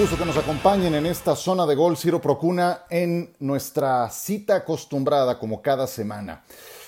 Que 0.00 0.24
nos 0.24 0.38
acompañen 0.38 0.94
en 0.94 1.04
esta 1.04 1.36
zona 1.36 1.66
de 1.66 1.74
gol 1.74 1.94
Ciro 1.94 2.22
Procuna 2.22 2.84
en 2.88 3.34
nuestra 3.38 4.08
cita 4.08 4.56
acostumbrada 4.56 5.38
como 5.38 5.60
cada 5.60 5.86
semana. 5.86 6.42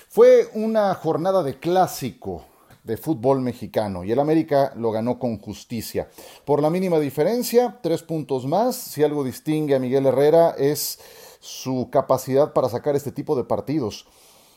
Fue 0.08 0.48
una 0.54 0.94
jornada 0.94 1.42
de 1.42 1.58
clásico 1.58 2.46
de 2.82 2.96
fútbol 2.96 3.42
mexicano 3.42 4.02
y 4.02 4.12
el 4.12 4.18
América 4.18 4.72
lo 4.76 4.90
ganó 4.92 5.18
con 5.18 5.38
justicia. 5.38 6.08
Por 6.46 6.62
la 6.62 6.70
mínima 6.70 6.98
diferencia, 6.98 7.78
tres 7.82 8.02
puntos 8.02 8.46
más. 8.46 8.76
Si 8.76 9.04
algo 9.04 9.24
distingue 9.24 9.74
a 9.74 9.78
Miguel 9.78 10.06
Herrera 10.06 10.54
es 10.56 10.98
su 11.38 11.90
capacidad 11.92 12.54
para 12.54 12.70
sacar 12.70 12.96
este 12.96 13.12
tipo 13.12 13.36
de 13.36 13.44
partidos. 13.44 14.06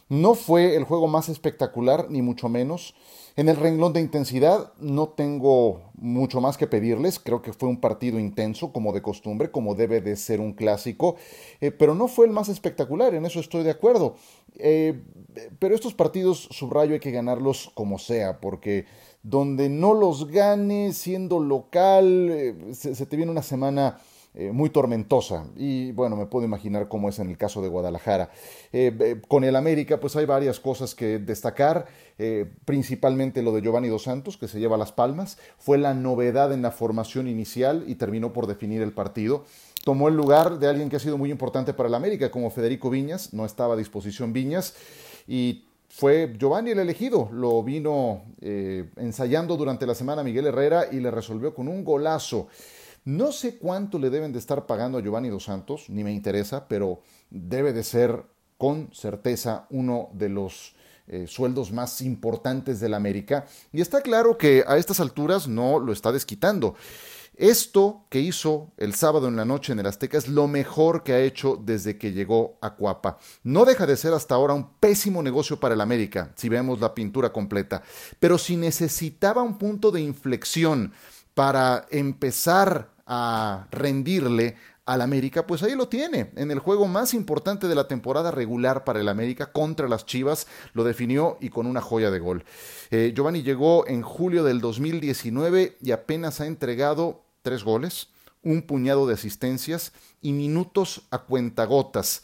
No 0.08 0.36
fue 0.36 0.76
el 0.76 0.84
juego 0.84 1.08
más 1.08 1.30
espectacular, 1.30 2.08
ni 2.10 2.22
mucho 2.22 2.48
menos. 2.48 2.94
En 3.38 3.50
el 3.50 3.58
renglón 3.58 3.92
de 3.92 4.02
intensidad 4.02 4.72
no 4.80 5.10
tengo 5.10 5.92
mucho 5.96 6.42
más 6.42 6.58
que 6.58 6.68
pedirles. 6.68 7.20
Creo 7.20 7.42
que 7.42 7.54
fue 7.54 7.68
un 7.68 7.82
partido 7.82 8.20
intenso, 8.20 8.72
como 8.72 8.94
de 8.94 9.02
costumbre, 9.02 9.50
como 9.50 9.76
debe 9.76 10.02
de 10.02 10.16
ser 10.16 10.40
un 10.40 10.54
clásico, 10.54 11.16
eh, 11.60 11.72
pero 11.72 11.96
no 11.96 12.08
fue 12.08 12.28
el 12.28 12.32
más 12.32 12.50
espectacular, 12.50 13.16
en 13.16 13.26
eso 13.26 13.40
estoy 13.40 13.64
de 13.64 13.72
acuerdo. 13.72 14.16
Eh, 14.58 15.02
pero 15.60 15.76
estos 15.76 15.94
partidos, 15.94 16.48
subrayo, 16.52 16.94
hay 16.94 17.00
que 17.00 17.12
ganarlos 17.12 17.72
como 17.74 17.98
sea, 18.00 18.40
porque 18.40 18.86
donde 19.24 19.70
no 19.70 19.94
los 19.94 20.28
gane 20.28 20.94
siendo 20.94 21.40
local, 21.40 22.30
eh, 22.32 22.56
se 22.74 23.06
te 23.06 23.18
viene 23.18 23.32
una 23.32 23.44
semana 23.44 23.98
eh, 24.38 24.52
muy 24.52 24.70
tormentosa. 24.70 25.46
Y 25.56 25.94
bueno, 25.94 26.18
me 26.18 26.26
puedo 26.26 26.46
imaginar 26.46 26.90
cómo 26.90 27.08
es 27.08 27.20
en 27.20 27.30
el 27.30 27.38
caso 27.38 27.62
de 27.62 27.70
Guadalajara. 27.70 28.32
Eh, 28.74 28.94
eh, 29.00 29.22
con 29.30 29.46
el 29.46 29.56
América, 29.56 30.02
pues 30.02 30.18
hay 30.18 30.26
varias 30.26 30.60
cosas 30.60 30.94
que 30.94 31.20
destacar, 31.20 31.86
principalmente 32.66 33.42
lo 33.42 33.54
de 33.54 33.62
Giovanni 33.62 33.88
Dos 33.88 34.04
Santos, 34.04 34.38
que 34.38 34.50
se 34.50 34.60
lleva 34.60 34.78
las 34.78 34.92
palmas. 34.92 35.38
Fue 35.58 35.78
la 35.78 35.94
novedad 35.94 36.52
en 36.52 36.62
la 36.62 36.72
formación 36.72 37.30
inicial 37.30 37.86
y 37.88 37.96
terminó 37.96 38.34
por 38.34 38.48
definir 38.48 38.82
el 38.82 38.92
partido 38.92 39.46
tomó 39.84 40.08
el 40.08 40.16
lugar 40.16 40.58
de 40.58 40.68
alguien 40.68 40.90
que 40.90 40.96
ha 40.96 41.00
sido 41.00 41.16
muy 41.16 41.30
importante 41.30 41.72
para 41.72 41.88
el 41.88 41.94
América, 41.94 42.32
como 42.32 42.50
Federico 42.50 42.90
Viñas, 42.90 43.36
no 43.36 43.46
estaba 43.46 43.76
a 43.76 43.78
disposición 43.78 44.34
Viñas, 44.34 44.74
y 45.28 45.66
fue 45.90 46.34
Giovanni 46.40 46.72
el 46.72 46.80
elegido, 46.80 47.30
lo 47.32 47.62
vino 47.62 48.24
ensayando 48.42 49.58
durante 49.58 49.86
la 49.86 49.94
semana 49.94 50.24
Miguel 50.24 50.48
Herrera 50.48 50.88
y 50.92 51.02
le 51.02 51.12
resolvió 51.12 51.54
con 51.54 51.68
un 51.68 51.86
golazo. 51.86 52.48
No 53.06 53.32
sé 53.32 53.60
cuánto 53.60 54.00
le 54.00 54.10
deben 54.10 54.34
de 54.34 54.40
estar 54.40 54.66
pagando 54.66 54.98
a 54.98 55.02
Giovanni 55.02 55.30
Dos 55.30 55.44
Santos, 55.44 55.86
ni 55.90 56.04
me 56.04 56.12
interesa, 56.12 56.68
pero 56.68 57.02
debe 57.30 57.72
de 57.72 57.84
ser 57.84 58.24
con 58.58 58.90
certeza 58.94 59.68
uno 59.70 60.10
de 60.14 60.30
los 60.30 60.76
eh, 61.06 61.28
sueldos 61.28 61.72
más 61.72 62.02
importantes 62.02 62.80
de 62.80 62.90
la 62.90 62.98
América. 62.98 63.46
Y 63.72 63.82
está 63.82 64.02
claro 64.02 64.40
que 64.40 64.64
a 64.68 64.78
estas 64.78 65.00
alturas 65.00 65.48
no 65.48 65.78
lo 65.78 65.94
está 65.94 66.12
desquitando. 66.12 66.74
Esto 67.36 68.06
que 68.10 68.22
hizo 68.22 68.72
el 68.78 68.96
sábado 68.96 69.28
en 69.28 69.36
la 69.36 69.46
noche 69.46 69.74
en 69.74 69.80
el 69.80 69.86
Azteca 69.86 70.18
es 70.18 70.28
lo 70.28 70.48
mejor 70.48 71.04
que 71.04 71.14
ha 71.14 71.20
hecho 71.20 71.62
desde 71.64 72.00
que 72.00 72.12
llegó 72.12 72.58
a 72.60 72.74
Cuapa. 72.74 73.20
No 73.44 73.66
deja 73.66 73.86
de 73.86 73.98
ser 73.98 74.14
hasta 74.14 74.34
ahora 74.34 74.56
un 74.56 74.80
pésimo 74.80 75.22
negocio 75.22 75.60
para 75.60 75.76
el 75.76 75.82
América, 75.82 76.34
si 76.36 76.50
vemos 76.50 76.80
la 76.80 76.96
pintura 76.96 77.32
completa. 77.32 77.84
Pero 78.20 78.40
si 78.40 78.58
necesitaba 78.58 79.44
un 79.44 79.60
punto 79.60 79.92
de 79.92 80.02
inflexión 80.02 80.92
para 81.36 81.86
empezar 81.92 82.95
a 83.06 83.68
rendirle 83.72 84.56
al 84.86 85.02
América, 85.02 85.48
pues 85.48 85.64
ahí 85.64 85.76
lo 85.76 85.88
tiene. 85.88 86.32
En 86.36 86.52
el 86.52 86.60
juego 86.60 86.88
más 86.88 87.14
importante 87.14 87.68
de 87.68 87.76
la 87.76 87.88
temporada 87.88 88.32
regular 88.32 88.84
para 88.84 89.00
el 89.00 89.10
América 89.10 89.52
contra 89.52 89.88
las 89.88 90.06
Chivas, 90.06 90.48
lo 90.74 90.84
definió 90.84 91.38
y 91.42 91.50
con 91.50 91.66
una 91.66 91.82
joya 91.82 92.12
de 92.12 92.20
gol. 92.20 92.46
Eh, 92.92 93.12
Giovanni 93.16 93.42
llegó 93.42 93.88
en 93.88 94.04
julio 94.04 94.44
del 94.44 94.62
2019 94.62 95.78
y 95.82 95.92
apenas 95.92 96.40
ha 96.40 96.46
entregado 96.46 97.24
tres 97.42 97.64
goles, 97.64 98.10
un 98.44 98.62
puñado 98.62 99.08
de 99.08 99.16
asistencias 99.16 99.92
y 100.22 100.34
minutos 100.34 101.02
a 101.10 101.20
cuentagotas. 101.20 102.22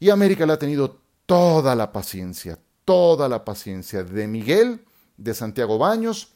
Y 0.00 0.10
América 0.10 0.44
le 0.44 0.54
ha 0.54 0.58
tenido 0.58 0.98
toda 1.24 1.76
la 1.76 1.92
paciencia, 1.92 2.58
toda 2.84 3.28
la 3.28 3.44
paciencia 3.44 4.02
de 4.02 4.26
Miguel, 4.26 4.84
de 5.16 5.34
Santiago 5.34 5.78
Baños, 5.78 6.35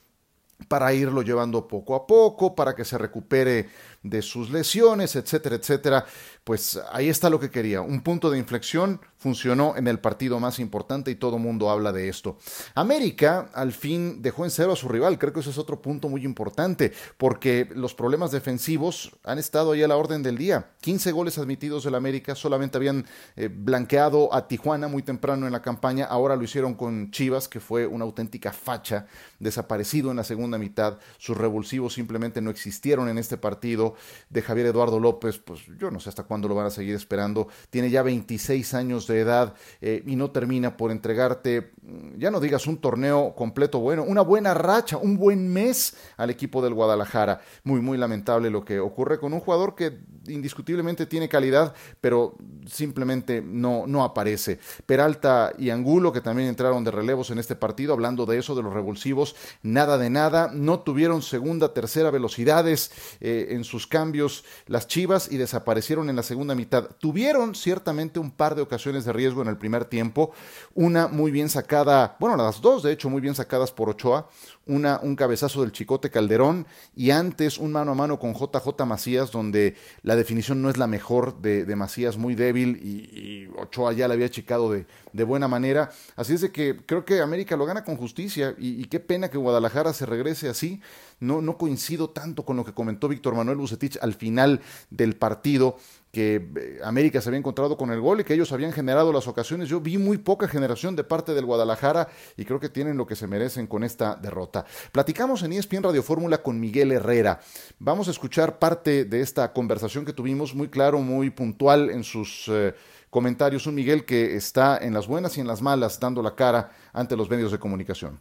para 0.69 0.93
irlo 0.93 1.23
llevando 1.23 1.67
poco 1.67 1.95
a 1.95 2.07
poco, 2.07 2.55
para 2.55 2.75
que 2.75 2.85
se 2.85 2.99
recupere 2.99 3.69
de 4.03 4.23
sus 4.23 4.51
lesiones, 4.51 5.17
etcétera, 5.17 5.57
etcétera. 5.57 6.07
Pues 6.45 6.81
ahí 6.91 7.09
está 7.09 7.29
lo 7.29 7.39
que 7.39 7.51
quería. 7.51 7.83
Un 7.83 8.01
punto 8.01 8.31
de 8.31 8.39
inflexión 8.39 9.01
funcionó 9.19 9.77
en 9.77 9.87
el 9.87 9.99
partido 9.99 10.41
más 10.41 10.59
importante 10.59 11.11
y 11.11 11.15
todo 11.15 11.37
el 11.37 11.43
mundo 11.43 11.69
habla 11.69 11.93
de 11.93 12.09
esto. 12.09 12.39
América 12.75 13.51
al 13.53 13.73
fin 13.73 14.23
dejó 14.23 14.45
en 14.45 14.51
cero 14.51 14.73
a 14.73 14.77
su 14.77 14.89
rival. 14.89 15.19
Creo 15.19 15.35
que 15.35 15.41
eso 15.41 15.51
es 15.51 15.59
otro 15.59 15.83
punto 15.83 16.09
muy 16.09 16.25
importante 16.25 16.93
porque 17.19 17.69
los 17.75 17.95
problemas 17.95 18.31
defensivos 18.31 19.13
han 19.23 19.39
estado 19.39 19.73
ahí 19.73 19.83
a 19.83 19.89
la 19.89 19.99
orden 19.99 20.23
del 20.23 20.39
día. 20.39 20.71
15 20.81 21.13
goles 21.13 21.37
admitidos 21.37 21.85
del 21.85 21.95
América, 21.95 22.35
solamente 22.35 22.79
habían 22.79 23.05
eh, 23.37 23.51
blanqueado 23.53 24.33
a 24.33 24.49
Tijuana 24.49 24.89
muy 24.89 25.03
temprano 25.03 25.47
en 25.47 25.53
la 25.53 25.61
campaña. 25.61 26.07
Ahora 26.07 26.37
lo 26.37 26.43
hicieron 26.43 26.73
con 26.73 27.11
Chivas, 27.11 27.49
que 27.49 27.61
fue 27.61 27.87
una 27.87 28.07
auténtica 28.07 28.53
facha, 28.53 29.07
desaparecido 29.39 30.11
en 30.11 30.17
la 30.17 30.25
segunda 30.25 30.57
mitad. 30.57 30.99
Sus 31.19 31.37
revulsivos 31.37 31.93
simplemente 31.93 32.41
no 32.41 32.49
existieron 32.49 33.11
en 33.11 33.19
este 33.19 33.37
partido 33.37 33.90
de 34.29 34.43
Javier 34.43 34.67
Eduardo 34.67 35.01
López, 35.01 35.39
pues 35.39 35.61
yo 35.79 35.91
no 35.91 36.01
sé 36.01 36.09
hasta 36.09 36.25
cuándo 36.25 36.49
lo 36.49 36.55
van 36.55 36.67
a 36.67 36.71
seguir 36.71 36.95
esperando. 36.95 37.49
Tiene 37.71 37.91
ya 37.91 38.03
26 38.03 38.75
años 38.75 39.07
de 39.07 39.21
edad 39.21 39.55
eh, 39.81 40.03
y 40.07 40.17
no 40.17 40.31
termina 40.31 40.77
por 40.77 40.91
entregarte, 40.91 41.73
ya 42.17 42.31
no 42.31 42.41
digas 42.41 42.67
un 42.67 42.79
torneo 42.79 43.35
completo 43.35 43.81
bueno, 43.81 44.03
una 44.03 44.23
buena 44.23 44.55
racha, 44.55 44.97
un 44.97 45.17
buen 45.17 45.53
mes 45.53 45.97
al 46.17 46.31
equipo 46.31 46.63
del 46.63 46.75
Guadalajara. 46.75 47.41
Muy, 47.65 47.81
muy 47.81 47.99
lamentable 47.99 48.51
lo 48.51 48.65
que 48.65 48.81
ocurre 48.81 49.19
con 49.19 49.33
un 49.33 49.41
jugador 49.41 49.75
que 49.75 49.99
indiscutiblemente 50.27 51.07
tiene 51.07 51.29
calidad, 51.29 51.75
pero 52.01 52.37
simplemente 52.67 53.43
no, 53.43 53.87
no 53.87 54.05
aparece. 54.05 54.59
Peralta 54.87 55.53
y 55.59 55.71
Angulo, 55.71 56.13
que 56.13 56.21
también 56.21 56.49
entraron 56.49 56.85
de 56.85 56.91
relevos 56.91 57.31
en 57.31 57.39
este 57.39 57.57
partido, 57.57 57.93
hablando 57.93 58.27
de 58.27 58.39
eso, 58.39 58.55
de 58.55 58.63
los 58.63 58.73
revulsivos, 58.73 59.37
nada 59.63 59.99
de 59.99 60.11
nada, 60.11 60.51
no 60.53 60.81
tuvieron 60.81 61.23
segunda, 61.23 61.73
tercera 61.73 62.11
velocidades 62.11 62.91
eh, 63.21 63.49
en 63.51 63.65
sus 63.65 63.80
cambios 63.87 64.45
las 64.67 64.87
Chivas 64.87 65.31
y 65.31 65.37
desaparecieron 65.37 66.11
en 66.11 66.17
la 66.17 66.23
segunda 66.23 66.55
mitad. 66.55 66.91
Tuvieron 66.99 67.55
ciertamente 67.55 68.19
un 68.19 68.31
par 68.31 68.55
de 68.55 68.63
ocasiones 68.63 69.05
de 69.05 69.13
riesgo 69.13 69.43
en 69.43 69.49
el 69.49 69.57
primer 69.57 69.85
tiempo, 69.85 70.33
una 70.75 71.09
muy 71.09 71.31
bien 71.31 71.49
sacada, 71.49 72.17
bueno, 72.21 72.37
las 72.37 72.61
dos 72.61 72.83
de 72.83 72.93
hecho 72.93 73.11
muy 73.11 73.21
bien 73.21 73.35
sacadas 73.35 73.73
por 73.73 73.89
Ochoa, 73.89 74.29
una, 74.67 75.01
un 75.03 75.17
cabezazo 75.17 75.63
del 75.63 75.73
Chicote 75.73 76.11
Calderón 76.11 76.67
y 76.95 77.11
antes 77.11 77.59
un 77.59 77.73
mano 77.73 77.93
a 77.93 77.95
mano 77.95 78.19
con 78.19 78.35
JJ 78.35 78.85
Macías, 78.87 79.31
donde 79.33 79.75
la 80.03 80.17
definición 80.17 80.63
no 80.63 80.71
es 80.71 80.77
la 80.77 80.87
mejor 80.87 81.41
de, 81.41 81.65
Macías, 81.77 82.17
muy 82.17 82.35
débil 82.35 82.77
y, 82.77 83.49
Ochoa 83.59 83.93
ya 83.93 84.07
la 84.07 84.15
había 84.15 84.31
chicado 84.31 84.71
de, 84.71 84.87
de, 85.13 85.25
buena 85.25 85.49
manera. 85.49 85.91
Así 86.17 86.35
es 86.35 86.41
de 86.41 86.53
que 86.53 86.77
creo 86.87 87.05
que 87.05 87.21
América 87.21 87.57
lo 87.57 87.67
gana 87.67 87.85
con 87.85 87.97
justicia 87.97 88.55
y 88.59 88.85
qué 88.85 89.01
pena 89.01 89.29
que 89.29 89.39
Guadalajara 89.39 89.93
se 89.93 90.07
regrese 90.07 90.49
así. 90.49 90.81
No, 91.21 91.41
no 91.41 91.57
coincido 91.57 92.11
tanto 92.11 92.45
con 92.45 92.57
lo 92.57 92.65
que 92.65 92.73
comentó 92.73 93.09
Víctor 93.09 93.35
Manuel 93.35 93.59
Bucetich 93.59 93.99
al 94.01 94.15
final 94.15 94.61
del 94.91 95.17
partido 95.17 95.77
que 96.13 96.51
eh, 96.57 96.81
América 96.83 97.21
se 97.21 97.29
había 97.29 97.39
encontrado 97.39 97.77
con 97.77 97.91
el 97.91 98.01
gol 98.01 98.21
y 98.21 98.25
que 98.25 98.35
ellos 98.35 98.53
habían 98.53 98.73
generado 98.73 99.13
las 99.13 99.29
ocasiones. 99.29 99.69
Yo 99.69 99.81
vi 99.81 99.99
muy 99.99 100.19
poca 100.19 100.49
generación 100.49 100.97
de 100.97 101.05
parte 101.05 101.35
del 101.35 101.45
Guadalajara 101.45 102.09
y 102.37 102.45
creo 102.45 102.59
que 102.59 102.69
tienen 102.69 102.97
lo 102.97 103.07
que 103.07 103.17
se 103.17 103.27
merecen 103.27 103.67
con 103.67 103.85
esta 103.85 104.17
derrota. 104.17 104.65
Platicamos 104.93 105.43
en 105.43 105.53
ESPN 105.53 105.85
Radio 105.85 106.03
Fórmula 106.03 106.43
con 106.43 106.59
Miguel 106.59 106.93
Herrera. 106.93 107.41
Vamos 107.79 108.09
a 108.09 108.11
escuchar 108.11 108.59
parte 108.59 109.05
de 109.05 109.21
esta 109.21 109.53
conversación 109.53 110.05
que 110.05 110.13
tuvimos 110.13 110.55
muy 110.55 110.69
claro, 110.69 110.99
muy 111.01 111.31
puntual 111.31 111.91
en 111.91 112.03
sus 112.03 112.47
eh, 112.49 112.75
comentarios. 113.09 113.67
Un 113.67 113.77
Miguel 113.77 114.05
que 114.05 114.35
está 114.35 114.79
en 114.79 114.95
las 114.95 115.07
buenas 115.07 115.37
y 115.37 115.41
en 115.41 115.47
las 115.47 115.63
malas 115.63 116.01
dando 116.01 116.23
la 116.23 116.35
cara 116.35 116.71
ante 116.93 117.17
los 117.17 117.31
medios 117.31 117.53
de 117.53 117.59
comunicación. 117.59 118.21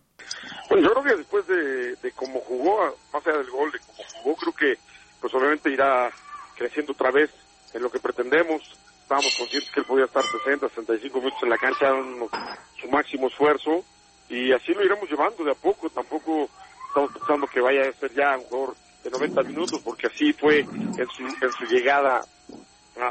Bueno, 0.69 0.88
de, 1.49 1.95
de 1.95 2.11
cómo 2.13 2.39
jugó, 2.41 2.95
más 3.11 3.27
allá 3.27 3.37
del 3.37 3.49
gol, 3.49 3.71
de 3.71 3.79
cómo 3.79 4.03
jugó, 4.23 4.35
creo 4.35 4.53
que 4.53 4.79
pues 5.19 5.33
obviamente 5.33 5.69
irá 5.69 6.11
creciendo 6.55 6.93
otra 6.93 7.11
vez 7.11 7.29
en 7.73 7.81
lo 7.81 7.91
que 7.91 7.99
pretendemos. 7.99 8.61
Estábamos 9.01 9.35
conscientes 9.37 9.71
que 9.71 9.79
él 9.79 9.85
podía 9.85 10.05
estar 10.05 10.23
60, 10.23 10.69
65 10.69 11.17
minutos 11.17 11.43
en 11.43 11.49
la 11.49 11.57
cancha, 11.57 11.89
dando 11.89 12.29
su 12.79 12.87
máximo 12.89 13.27
esfuerzo 13.27 13.83
y 14.29 14.51
así 14.51 14.73
lo 14.73 14.85
iremos 14.85 15.09
llevando 15.09 15.43
de 15.43 15.51
a 15.51 15.55
poco. 15.55 15.89
Tampoco 15.89 16.49
estamos 16.87 17.11
pensando 17.13 17.47
que 17.47 17.59
vaya 17.59 17.89
a 17.89 17.93
ser 17.93 18.13
ya 18.13 18.37
un 18.37 18.43
jugador 18.43 18.75
de 19.03 19.09
90 19.09 19.43
minutos, 19.43 19.81
porque 19.83 20.07
así 20.07 20.33
fue 20.33 20.59
en 20.59 21.07
su, 21.09 21.23
en 21.23 21.51
su 21.57 21.65
llegada 21.65 22.21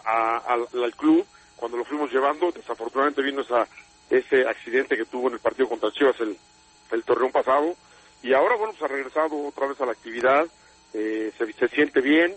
al, 0.04 0.94
club 0.96 1.26
cuando 1.56 1.78
lo 1.78 1.84
fuimos 1.84 2.12
llevando. 2.12 2.52
Desafortunadamente 2.52 3.22
vino 3.22 3.42
esa, 3.42 3.66
ese 4.08 4.46
accidente 4.46 4.96
que 4.96 5.04
tuvo 5.04 5.28
en 5.28 5.34
el 5.34 5.40
partido 5.40 5.68
contra 5.68 5.90
Chivas 5.90 6.20
el, 6.20 6.36
el 6.92 7.02
torneo 7.02 7.30
pasado. 7.30 7.74
Y 8.22 8.32
ahora, 8.32 8.56
bueno, 8.56 8.72
pues 8.72 8.82
ha 8.82 8.92
regresado 8.92 9.46
otra 9.46 9.66
vez 9.66 9.80
a 9.80 9.86
la 9.86 9.92
actividad. 9.92 10.46
Eh, 10.94 11.32
se, 11.36 11.52
se 11.52 11.68
siente 11.68 12.00
bien. 12.00 12.34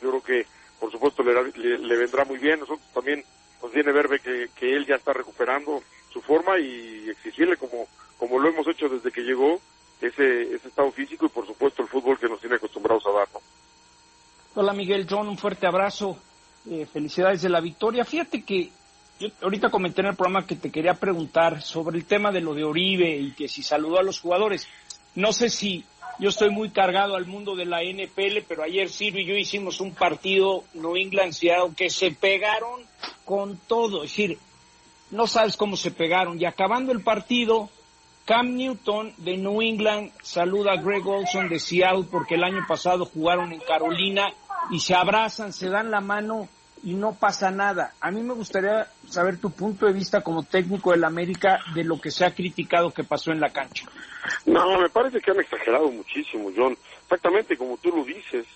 Yo 0.00 0.10
creo 0.10 0.22
que 0.22 0.46
por 0.82 0.90
supuesto 0.90 1.22
le, 1.22 1.78
le, 1.78 1.96
vendrá 1.96 2.24
muy 2.24 2.38
bien. 2.38 2.58
Nosotros 2.58 2.86
también 2.92 3.24
nos 3.62 3.72
viene 3.72 3.92
ver 3.92 4.08
que, 4.20 4.50
que 4.54 4.74
él 4.74 4.84
ya 4.84 4.96
está 4.96 5.12
recuperando 5.12 5.80
su 6.12 6.20
forma 6.20 6.58
y 6.58 7.08
exigirle 7.08 7.56
como, 7.56 7.86
como 8.18 8.38
lo 8.40 8.48
hemos 8.48 8.66
hecho 8.66 8.88
desde 8.88 9.12
que 9.12 9.22
llegó 9.22 9.60
ese, 10.00 10.54
ese 10.54 10.68
estado 10.68 10.90
físico 10.90 11.26
y 11.26 11.28
por 11.28 11.46
supuesto 11.46 11.82
el 11.82 11.88
fútbol 11.88 12.18
que 12.18 12.28
nos 12.28 12.40
tiene 12.40 12.56
acostumbrados 12.56 13.06
a 13.06 13.12
dar. 13.12 13.28
¿no? 13.32 13.40
Hola 14.56 14.72
Miguel, 14.72 15.06
John, 15.08 15.28
un 15.28 15.38
fuerte 15.38 15.68
abrazo. 15.68 16.18
Eh, 16.68 16.86
felicidades 16.92 17.42
de 17.42 17.48
la 17.48 17.60
victoria. 17.60 18.04
Fíjate 18.04 18.42
que 18.42 18.70
yo 19.20 19.28
ahorita 19.40 19.70
comenté 19.70 20.00
en 20.00 20.08
el 20.08 20.16
programa 20.16 20.46
que 20.46 20.56
te 20.56 20.72
quería 20.72 20.94
preguntar 20.94 21.62
sobre 21.62 21.96
el 21.96 22.06
tema 22.06 22.32
de 22.32 22.40
lo 22.40 22.54
de 22.54 22.64
Oribe 22.64 23.16
y 23.16 23.32
que 23.32 23.46
si 23.46 23.62
saludó 23.62 24.00
a 24.00 24.02
los 24.02 24.20
jugadores. 24.20 24.66
No 25.14 25.32
sé 25.32 25.50
si 25.50 25.84
yo 26.18 26.28
estoy 26.28 26.50
muy 26.50 26.70
cargado 26.70 27.16
al 27.16 27.26
mundo 27.26 27.56
de 27.56 27.64
la 27.64 27.82
NPL, 27.82 28.44
pero 28.46 28.62
ayer 28.62 28.88
Silvio 28.88 29.22
y 29.22 29.26
yo 29.26 29.34
hicimos 29.36 29.80
un 29.80 29.92
partido 29.94 30.64
New 30.74 30.96
England 30.96 31.32
Seattle 31.32 31.74
que 31.76 31.90
se 31.90 32.12
pegaron 32.12 32.80
con 33.24 33.56
todo. 33.56 34.04
Es 34.04 34.10
decir, 34.10 34.38
no 35.10 35.26
sabes 35.26 35.56
cómo 35.56 35.76
se 35.76 35.90
pegaron. 35.90 36.40
Y 36.40 36.44
acabando 36.44 36.92
el 36.92 37.02
partido, 37.02 37.70
Cam 38.24 38.54
Newton 38.54 39.12
de 39.18 39.36
New 39.36 39.62
England 39.62 40.12
saluda 40.22 40.72
a 40.72 40.76
Greg 40.76 41.06
Olson 41.06 41.48
de 41.48 41.58
Seattle 41.58 42.06
porque 42.10 42.36
el 42.36 42.44
año 42.44 42.64
pasado 42.66 43.04
jugaron 43.04 43.52
en 43.52 43.60
Carolina 43.60 44.32
y 44.70 44.80
se 44.80 44.94
abrazan, 44.94 45.52
se 45.52 45.68
dan 45.68 45.90
la 45.90 46.00
mano 46.00 46.48
y 46.84 46.94
no 46.94 47.14
pasa 47.14 47.50
nada. 47.50 47.94
A 48.00 48.10
mí 48.10 48.22
me 48.22 48.34
gustaría 48.34 48.88
saber 49.08 49.38
tu 49.38 49.50
punto 49.50 49.86
de 49.86 49.92
vista 49.92 50.20
como 50.20 50.42
técnico 50.42 50.92
del 50.92 51.04
América 51.04 51.60
de 51.74 51.84
lo 51.84 52.00
que 52.00 52.10
se 52.10 52.24
ha 52.24 52.34
criticado 52.34 52.90
que 52.90 53.04
pasó 53.04 53.32
en 53.32 53.40
la 53.40 53.50
cancha. 53.50 53.86
No, 54.46 54.78
me 54.80 54.88
parece 54.88 55.20
que 55.20 55.30
han 55.30 55.40
exagerado 55.40 55.90
muchísimo, 55.90 56.50
John. 56.54 56.76
Exactamente 57.02 57.56
como 57.56 57.76
tú 57.76 57.90
lo 57.94 58.04
dices. 58.04 58.46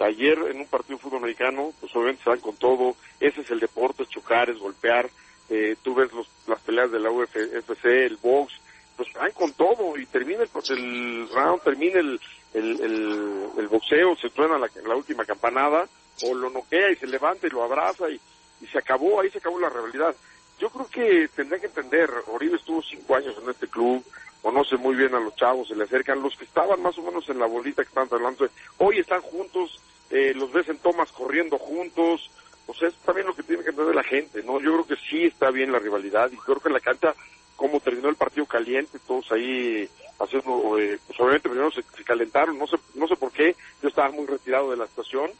Ayer 0.00 0.36
en 0.50 0.58
un 0.58 0.66
partido 0.66 0.96
de 0.96 1.02
fútbol 1.02 1.18
americano, 1.18 1.72
pues 1.80 1.94
obviamente 1.94 2.24
se 2.24 2.30
dan 2.30 2.40
con 2.40 2.56
todo. 2.56 2.96
Ese 3.20 3.42
es 3.42 3.50
el 3.50 3.60
deporte, 3.60 4.06
chocar, 4.06 4.50
es 4.50 4.58
golpear. 4.58 5.08
Eh, 5.48 5.76
tú 5.82 5.94
ves 5.94 6.12
los, 6.12 6.28
las 6.46 6.60
peleas 6.60 6.90
de 6.90 6.98
la 6.98 7.10
UFC, 7.10 7.84
el 7.84 8.16
box, 8.16 8.54
pues 8.96 9.12
van 9.12 9.30
con 9.32 9.52
todo 9.52 9.96
y 9.96 10.06
termina 10.06 10.42
el, 10.42 10.50
el 10.70 11.28
round, 11.28 11.62
termina 11.62 12.00
el, 12.00 13.68
boxeo, 13.68 14.16
se 14.16 14.30
truena 14.30 14.58
la, 14.58 14.96
última 14.96 15.24
campanada, 15.24 15.86
o 16.22 16.34
lo 16.34 16.50
noquea 16.50 16.90
y 16.90 16.96
se 16.96 17.06
levanta 17.06 17.46
y 17.46 17.50
lo 17.50 17.62
abraza 17.62 18.08
y, 18.08 18.18
y 18.60 18.66
se 18.66 18.78
acabó, 18.78 19.20
ahí 19.20 19.30
se 19.30 19.38
acabó 19.38 19.60
la 19.60 19.68
rivalidad. 19.68 20.14
Yo 20.58 20.70
creo 20.70 20.88
que 20.88 21.28
tendrán 21.34 21.60
que 21.60 21.66
entender, 21.66 22.10
Oribe 22.28 22.56
estuvo 22.56 22.80
cinco 22.82 23.16
años 23.16 23.36
en 23.42 23.50
este 23.50 23.68
club, 23.68 24.04
conoce 24.44 24.76
muy 24.76 24.94
bien 24.94 25.14
a 25.14 25.20
los 25.20 25.34
chavos, 25.36 25.68
se 25.68 25.74
le 25.74 25.84
acercan, 25.84 26.20
los 26.20 26.36
que 26.36 26.44
estaban 26.44 26.82
más 26.82 26.98
o 26.98 27.02
menos 27.02 27.26
en 27.30 27.38
la 27.38 27.46
bolita 27.46 27.82
que 27.82 27.88
estaban 27.88 28.10
hablando, 28.12 28.46
hoy 28.76 28.98
están 28.98 29.22
juntos, 29.22 29.80
eh, 30.10 30.34
los 30.36 30.52
ves 30.52 30.68
en 30.68 30.76
tomas 30.76 31.10
corriendo 31.12 31.56
juntos, 31.56 32.30
o 32.66 32.74
sea, 32.74 32.88
es 32.88 32.94
también 33.06 33.26
lo 33.26 33.34
que 33.34 33.42
tiene 33.42 33.62
que 33.62 33.70
entender 33.70 33.94
la 33.94 34.04
gente, 34.04 34.42
¿no? 34.42 34.60
Yo 34.60 34.74
creo 34.74 34.86
que 34.86 34.96
sí 35.08 35.24
está 35.24 35.50
bien 35.50 35.72
la 35.72 35.78
rivalidad 35.78 36.30
y 36.30 36.36
creo 36.36 36.60
que 36.60 36.68
en 36.68 36.74
la 36.74 36.80
cancha 36.80 37.14
cómo 37.56 37.80
terminó 37.80 38.10
el 38.10 38.16
partido 38.16 38.44
caliente, 38.44 38.98
todos 39.06 39.32
ahí 39.32 39.88
haciendo, 40.18 40.78
eh, 40.78 40.98
pues 41.06 41.18
obviamente 41.18 41.48
primero 41.48 41.70
se, 41.70 41.82
calentaron, 42.04 42.58
no 42.58 42.66
sé, 42.66 42.76
no 42.96 43.08
sé 43.08 43.16
por 43.16 43.32
qué, 43.32 43.56
yo 43.80 43.88
estaba 43.88 44.10
muy 44.10 44.26
retirado 44.26 44.70
de 44.70 44.76
la 44.76 44.86
situación, 44.88 45.30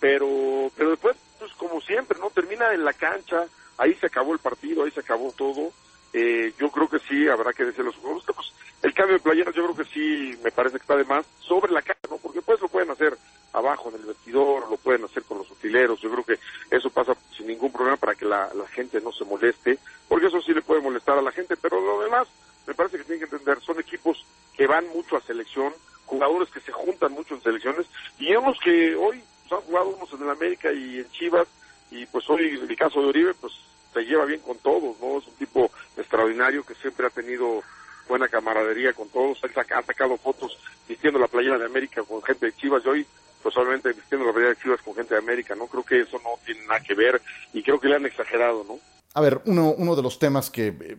pero, 0.00 0.72
pero 0.76 0.90
después, 0.90 1.16
pues 1.38 1.52
como 1.52 1.80
siempre, 1.80 2.18
¿no? 2.18 2.30
Termina 2.30 2.74
en 2.74 2.84
la 2.84 2.92
cancha, 2.92 3.46
ahí 3.76 3.94
se 3.94 4.06
acabó 4.06 4.32
el 4.32 4.40
partido, 4.40 4.82
ahí 4.82 4.90
se 4.90 4.98
acabó 4.98 5.30
todo, 5.30 5.70
eh, 6.12 6.52
yo 6.58 6.70
creo 6.70 6.88
que 6.88 6.98
sí, 7.00 7.28
habrá 7.28 7.52
que 7.52 7.64
decir 7.64 7.84
los 7.84 7.96
juegos, 7.96 8.24
pues, 8.26 8.52
el 8.82 8.94
cambio 8.94 9.16
de 9.16 9.22
playeras 9.22 9.54
yo 9.54 9.64
creo 9.64 9.76
que 9.76 9.92
sí, 9.92 10.38
me 10.42 10.50
parece 10.50 10.76
que 10.76 10.82
está 10.82 10.96
de 10.96 11.04
más 11.04 11.26
sobre 11.40 11.72
la 11.72 11.82
cancha, 11.82 12.08
¿no? 12.10 12.18
Porque 12.18 12.42
pues 12.42 12.60
lo 12.60 12.68
pueden 12.68 12.90
hacer 12.90 13.16
abajo 13.52 13.88
en 13.88 13.96
el 13.96 14.06
vestidor, 14.06 14.70
lo 14.70 14.76
pueden 14.76 15.04
hacer 15.04 15.24
con 15.24 15.38
los 15.38 15.50
utileros, 15.50 16.00
yo 16.00 16.10
creo 16.10 16.24
que 16.24 16.38
eso 16.70 16.90
pasa 16.90 17.16
sin 17.36 17.46
ningún 17.46 17.72
problema 17.72 17.96
para 17.96 18.14
que 18.14 18.24
la 18.24 18.50
gente 18.72 19.00
no 19.00 19.12
se 19.12 19.24
moleste, 19.24 19.78
porque 20.08 20.26
eso 20.26 20.40
sí 20.40 20.52
le 20.52 20.62
puede 20.62 20.80
molestar 20.80 21.18
a 21.18 21.22
la 21.22 21.32
gente, 21.32 21.56
pero 21.56 21.80
lo 21.80 22.02
demás 22.02 22.28
me 22.68 22.74
parece 22.74 22.98
que 22.98 23.04
tienen 23.04 23.20
que 23.26 23.34
entender, 23.34 23.60
son 23.62 23.80
equipos 23.80 24.24
que 24.54 24.66
van 24.66 24.86
mucho 24.88 25.16
a 25.16 25.22
selección, 25.22 25.72
jugadores 26.04 26.50
que 26.50 26.60
se 26.60 26.70
juntan 26.70 27.12
mucho 27.12 27.34
en 27.34 27.42
selecciones, 27.42 27.86
y 28.18 28.34
unos 28.36 28.58
que 28.60 28.94
hoy 28.94 29.22
pues, 29.48 29.60
han 29.60 29.66
jugado 29.66 29.88
unos 29.88 30.12
en 30.12 30.22
el 30.22 30.30
América 30.30 30.70
y 30.70 30.98
en 30.98 31.10
Chivas, 31.10 31.48
y 31.90 32.04
pues 32.06 32.28
hoy 32.28 32.58
en 32.60 32.70
el 32.70 32.76
caso 32.76 33.00
de 33.00 33.08
Oribe, 33.08 33.34
pues 33.40 33.54
se 33.94 34.02
lleva 34.02 34.26
bien 34.26 34.40
con 34.40 34.58
todos, 34.58 35.00
¿no? 35.00 35.18
Es 35.18 35.26
un 35.26 35.34
tipo 35.36 35.70
extraordinario 35.96 36.62
que 36.62 36.74
siempre 36.74 37.06
ha 37.06 37.10
tenido 37.10 37.62
buena 38.06 38.28
camaradería 38.28 38.92
con 38.92 39.08
todos, 39.08 39.40
ha 39.42 39.82
sacado 39.82 40.16
fotos 40.18 40.58
vistiendo 40.86 41.18
la 41.18 41.28
playera 41.28 41.58
de 41.58 41.64
América 41.64 42.02
con 42.02 42.22
gente 42.22 42.46
de 42.46 42.56
Chivas 42.56 42.82
y 42.84 42.88
hoy 42.88 43.06
pues 43.42 43.56
obviamente 43.56 43.92
vistiendo 43.92 44.26
la 44.26 44.32
playera 44.32 44.54
de 44.54 44.60
Chivas 44.60 44.82
con 44.82 44.94
gente 44.94 45.14
de 45.14 45.20
América, 45.20 45.54
¿no? 45.54 45.66
Creo 45.66 45.84
que 45.84 46.00
eso 46.00 46.18
no 46.22 46.38
tiene 46.44 46.66
nada 46.66 46.80
que 46.80 46.94
ver 46.94 47.22
y 47.54 47.62
creo 47.62 47.80
que 47.80 47.88
le 47.88 47.96
han 47.96 48.06
exagerado, 48.06 48.64
¿no? 48.68 48.78
A 49.14 49.20
ver, 49.20 49.40
uno, 49.46 49.74
uno 49.76 49.96
de 49.96 49.97
los 50.08 50.18
temas 50.18 50.50
que 50.50 50.68
eh, 50.68 50.96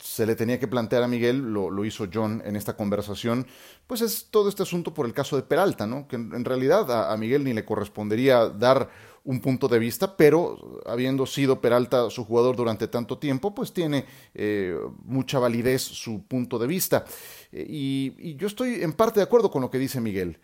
se 0.00 0.26
le 0.26 0.36
tenía 0.36 0.60
que 0.60 0.68
plantear 0.68 1.02
a 1.02 1.08
Miguel, 1.08 1.38
lo, 1.52 1.84
hizo 1.84 2.06
John 2.12 2.40
en 2.44 2.54
esta 2.54 2.76
conversación, 2.76 3.48
pues 3.88 4.00
es 4.00 4.28
todo 4.30 4.48
este 4.48 4.62
asunto 4.62 4.94
por 4.94 5.06
el 5.06 5.12
caso 5.12 5.34
de 5.34 5.42
Peralta, 5.42 5.88
¿no? 5.88 6.06
Que 6.06 6.14
en, 6.14 6.44
realidad 6.44 7.10
a, 7.10 7.16
Miguel 7.16 7.42
ni 7.42 7.52
le 7.52 7.64
correspondería 7.64 8.48
dar 8.48 8.88
un 9.24 9.40
punto 9.40 9.66
de 9.66 9.80
vista, 9.80 10.16
pero 10.16 10.82
habiendo 10.86 11.26
sido 11.26 11.60
Peralta 11.60 12.08
su 12.10 12.24
jugador 12.24 12.54
durante 12.54 12.86
tanto 12.86 13.18
tiempo, 13.18 13.56
pues 13.56 13.72
tiene 13.72 14.04
eh, 14.34 14.78
mucha 15.02 15.40
validez 15.40 15.82
su 15.82 16.22
punto 16.28 16.60
de 16.60 16.68
vista. 16.68 17.04
Eh, 17.50 17.66
y 17.68 18.36
yo 18.36 18.46
estoy 18.46 18.84
en 18.84 18.92
parte 18.92 19.18
de 19.18 19.24
acuerdo 19.24 19.50
con 19.50 19.62
lo 19.62 19.70
que 19.70 19.78
dice 19.78 20.00
Miguel, 20.00 20.38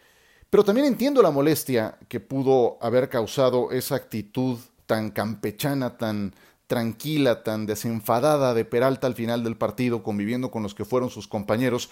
pero 0.48 0.64
también 0.64 0.86
entiendo 0.88 1.22
la 1.22 1.30
molestia 1.30 1.96
que 2.08 2.18
pudo 2.18 2.76
haber 2.80 3.08
causado 3.08 3.70
esa 3.70 3.94
actitud 3.94 4.58
tan 4.90 5.12
campechana, 5.12 5.96
tan 5.96 6.34
tranquila, 6.70 7.42
tan 7.42 7.66
desenfadada 7.66 8.54
de 8.54 8.64
Peralta 8.64 9.08
al 9.08 9.16
final 9.16 9.42
del 9.42 9.56
partido, 9.56 10.04
conviviendo 10.04 10.52
con 10.52 10.62
los 10.62 10.72
que 10.72 10.84
fueron 10.84 11.10
sus 11.10 11.26
compañeros. 11.26 11.90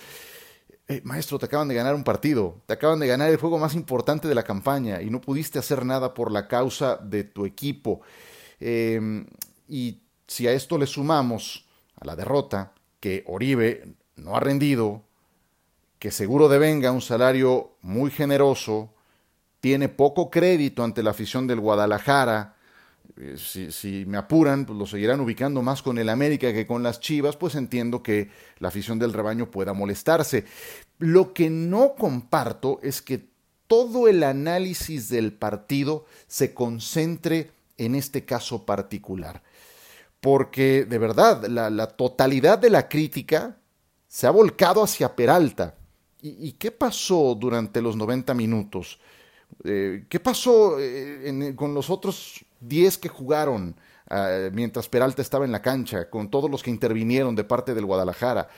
Eh, 0.86 1.00
maestro, 1.02 1.36
te 1.36 1.46
acaban 1.46 1.66
de 1.66 1.74
ganar 1.74 1.96
un 1.96 2.04
partido, 2.04 2.62
te 2.64 2.74
acaban 2.74 3.00
de 3.00 3.08
ganar 3.08 3.28
el 3.28 3.38
juego 3.38 3.58
más 3.58 3.74
importante 3.74 4.28
de 4.28 4.36
la 4.36 4.44
campaña 4.44 5.02
y 5.02 5.10
no 5.10 5.20
pudiste 5.20 5.58
hacer 5.58 5.84
nada 5.84 6.14
por 6.14 6.30
la 6.30 6.46
causa 6.46 6.96
de 6.96 7.24
tu 7.24 7.44
equipo. 7.44 8.02
Eh, 8.60 9.26
y 9.68 9.98
si 10.28 10.46
a 10.46 10.52
esto 10.52 10.78
le 10.78 10.86
sumamos 10.86 11.66
a 11.96 12.04
la 12.04 12.14
derrota, 12.14 12.72
que 13.00 13.24
Oribe 13.26 13.96
no 14.14 14.36
ha 14.36 14.40
rendido, 14.40 15.02
que 15.98 16.12
seguro 16.12 16.48
devenga 16.48 16.92
un 16.92 17.02
salario 17.02 17.72
muy 17.82 18.12
generoso, 18.12 18.94
tiene 19.58 19.88
poco 19.88 20.30
crédito 20.30 20.84
ante 20.84 21.02
la 21.02 21.10
afición 21.10 21.48
del 21.48 21.58
Guadalajara, 21.58 22.54
eh, 23.16 23.36
si, 23.36 24.04
me 24.06 24.18
apuran, 24.18 24.66
pues 24.66 24.78
lo 24.78 24.86
seguirán 24.86 25.20
ubicando 25.20 25.62
más 25.62 25.82
con 25.82 25.98
el 25.98 26.08
América 26.08 26.52
que 26.52 26.66
con 26.66 26.82
las 26.82 27.00
Chivas, 27.00 27.36
pues 27.36 27.54
entiendo 27.54 28.02
que 28.02 28.30
la 28.58 28.68
afición 28.68 28.98
del 28.98 29.12
rebaño 29.12 29.50
pueda 29.50 29.72
molestarse. 29.72 30.44
Lo 30.98 31.32
que 31.32 31.50
no 31.50 31.94
comparto 31.94 32.80
es 32.82 33.02
que 33.02 33.28
todo 33.66 34.08
el 34.08 34.22
análisis 34.22 35.08
del 35.08 35.32
partido 35.32 36.06
se 36.26 36.54
concentre 36.54 37.50
en 37.76 37.94
este 37.94 38.24
caso 38.24 38.64
particular. 38.64 39.42
Porque 40.20 40.84
de 40.84 40.98
verdad, 40.98 41.46
la, 41.46 41.86
totalidad 41.86 42.58
de 42.58 42.70
la 42.70 42.88
crítica 42.88 43.58
se 44.08 44.26
ha 44.26 44.30
volcado 44.30 44.82
hacia 44.82 45.14
Peralta. 45.14 45.76
¿Y, 46.20 46.52
qué 46.52 46.72
pasó 46.72 47.36
durante 47.38 47.80
los 47.80 47.94
90 47.94 48.34
minutos? 48.34 48.98
Eh, 49.62 50.06
¿Qué 50.08 50.18
pasó 50.18 50.76
eh, 50.80 51.54
con 51.54 51.72
los 51.74 51.90
otros 51.90 52.44
10 52.60 52.98
que 52.98 53.08
jugaron 53.08 53.76
uh, 54.10 54.50
mientras 54.52 54.88
Peralta 54.88 55.22
estaba 55.22 55.44
en 55.44 55.52
la 55.52 55.62
cancha, 55.62 56.10
con 56.10 56.30
todos 56.30 56.50
los 56.50 56.62
que 56.62 56.70
intervinieron 56.70 57.34
de 57.34 57.44
parte 57.44 57.74
del 57.74 57.86
Guadalajara. 57.86 58.48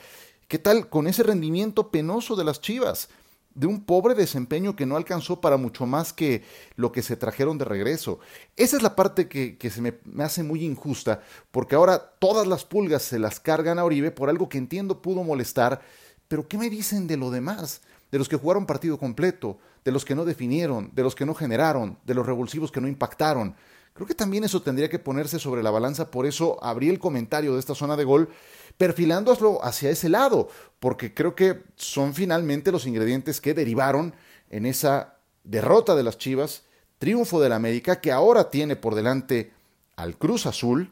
¿Qué 0.47 0.59
tal 0.59 0.89
con 0.89 1.07
ese 1.07 1.23
rendimiento 1.23 1.91
penoso 1.91 2.35
de 2.35 2.43
las 2.43 2.61
Chivas? 2.61 3.09
De 3.53 3.67
un 3.67 3.83
pobre 3.83 4.15
desempeño 4.15 4.75
que 4.75 4.85
no 4.85 4.95
alcanzó 4.95 5.41
para 5.41 5.57
mucho 5.57 5.85
más 5.85 6.13
que 6.13 6.43
lo 6.75 6.91
que 6.91 7.01
se 7.01 7.17
trajeron 7.17 7.57
de 7.57 7.65
regreso. 7.65 8.19
Esa 8.55 8.77
es 8.77 8.83
la 8.83 8.95
parte 8.95 9.27
que, 9.27 9.57
que 9.57 9.69
se 9.69 9.81
me, 9.81 9.95
me 10.05 10.23
hace 10.23 10.41
muy 10.41 10.63
injusta, 10.63 11.21
porque 11.51 11.75
ahora 11.75 11.99
todas 12.19 12.47
las 12.47 12.63
pulgas 12.63 13.01
se 13.01 13.19
las 13.19 13.39
cargan 13.39 13.77
a 13.77 13.83
Oribe 13.83 14.11
por 14.11 14.29
algo 14.29 14.47
que 14.47 14.57
entiendo 14.57 15.01
pudo 15.01 15.23
molestar, 15.23 15.81
pero 16.27 16.47
¿qué 16.47 16.57
me 16.57 16.69
dicen 16.69 17.07
de 17.07 17.17
lo 17.17 17.29
demás? 17.29 17.81
De 18.09 18.17
los 18.17 18.29
que 18.29 18.37
jugaron 18.37 18.65
partido 18.65 18.97
completo, 18.97 19.59
de 19.83 19.91
los 19.91 20.05
que 20.05 20.15
no 20.15 20.25
definieron, 20.25 20.91
de 20.93 21.03
los 21.03 21.15
que 21.15 21.25
no 21.25 21.33
generaron, 21.33 21.97
de 22.05 22.13
los 22.13 22.25
revulsivos 22.25 22.71
que 22.71 22.81
no 22.81 22.87
impactaron. 22.87 23.55
Creo 23.93 24.07
que 24.07 24.15
también 24.15 24.43
eso 24.43 24.61
tendría 24.61 24.89
que 24.89 24.99
ponerse 24.99 25.37
sobre 25.37 25.63
la 25.63 25.71
balanza, 25.71 26.11
por 26.11 26.25
eso 26.25 26.57
abrí 26.63 26.89
el 26.89 26.99
comentario 26.99 27.53
de 27.53 27.59
esta 27.59 27.75
zona 27.75 27.97
de 27.97 28.05
gol, 28.05 28.29
perfilándolo 28.77 29.63
hacia 29.63 29.89
ese 29.89 30.09
lado, 30.09 30.49
porque 30.79 31.13
creo 31.13 31.35
que 31.35 31.63
son 31.75 32.13
finalmente 32.13 32.71
los 32.71 32.87
ingredientes 32.87 33.41
que 33.41 33.53
derivaron 33.53 34.15
en 34.49 34.65
esa 34.65 35.17
derrota 35.43 35.95
de 35.95 36.03
las 36.03 36.17
Chivas, 36.17 36.63
triunfo 36.99 37.41
del 37.41 37.51
América, 37.51 37.99
que 37.99 38.11
ahora 38.11 38.49
tiene 38.49 38.75
por 38.75 38.95
delante 38.95 39.51
al 39.95 40.17
Cruz 40.17 40.45
Azul, 40.45 40.89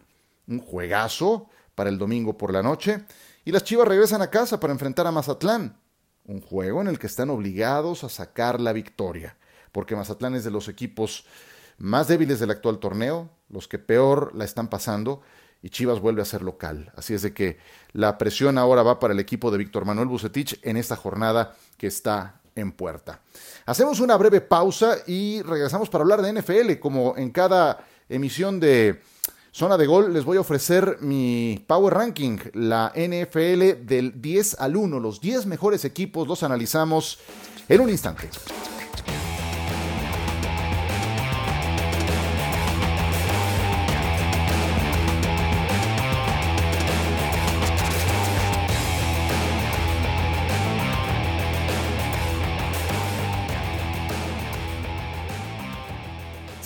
un 0.48 0.60
juegazo 0.60 1.50
para 1.76 1.90
el 1.90 1.98
domingo 1.98 2.38
por 2.38 2.52
la 2.52 2.62
noche, 2.62 3.06
y 3.46 3.52
las 3.52 3.64
Chivas 3.64 3.88
regresan 3.88 4.22
a 4.22 4.30
casa 4.30 4.60
para 4.60 4.74
enfrentar 4.74 5.08
a 5.08 5.12
Mazatlán, 5.12 5.80
un 6.26 6.42
juego 6.42 6.82
en 6.82 6.88
el 6.88 7.00
que 7.00 7.08
están 7.08 7.30
obligados 7.30 8.04
a 8.04 8.10
sacar 8.10 8.60
la 8.60 8.74
victoria, 8.74 9.38
porque 9.72 9.96
Mazatlán 9.96 10.36
es 10.36 10.44
de 10.44 10.52
los 10.52 10.68
equipos 10.68 11.26
más 11.80 12.08
débiles 12.08 12.40
del 12.40 12.52
actual 12.52 12.80
torneo, 12.80 13.30
los 13.50 13.68
que 13.68 13.80
peor 13.80 14.32
la 14.36 14.46
están 14.46 14.70
pasando, 14.70 15.22
y 15.62 15.70
Chivas 15.70 16.00
vuelve 16.00 16.22
a 16.22 16.26
ser 16.26 16.42
local. 16.42 16.92
Así 16.96 17.14
es 17.14 17.22
de 17.22 17.34
que 17.34 17.58
la 17.92 18.18
presión 18.18 18.58
ahora 18.58 18.84
va 18.84 19.00
para 19.00 19.14
el 19.14 19.20
equipo 19.20 19.52
de 19.52 19.58
Víctor 19.58 19.86
Manuel 19.86 20.08
Bucetich 20.08 20.60
en 20.64 20.78
esta 20.78 20.96
jornada 20.96 21.56
que 21.78 21.88
está 21.88 22.40
en 22.56 22.72
puerta. 22.72 23.22
Hacemos 23.66 24.00
una 24.00 24.16
breve 24.18 24.42
pausa 24.42 24.98
y 25.08 25.42
regresamos 25.42 25.90
para 25.90 26.04
hablar 26.04 26.22
de 26.22 26.34
NFL, 26.34 26.80
como 26.80 27.16
en 27.18 27.32
cada 27.32 27.86
emisión 28.08 28.60
de 28.60 29.02
Zona 29.52 29.78
de 29.78 29.88
Gol 29.88 30.14
les 30.14 30.26
voy 30.26 30.38
a 30.38 30.42
ofrecer 30.42 30.98
mi 31.02 31.64
Power 31.68 31.94
Ranking, 31.94 32.38
la 32.54 32.94
NFL 32.96 33.86
del 33.86 34.22
10 34.22 34.60
al 34.60 34.76
1, 34.76 35.00
los 35.00 35.20
10 35.20 35.46
mejores 35.48 35.86
equipos, 35.86 36.28
los 36.28 36.44
analizamos 36.44 37.20
en 37.68 37.82
un 37.82 37.90
instante. 37.90 38.30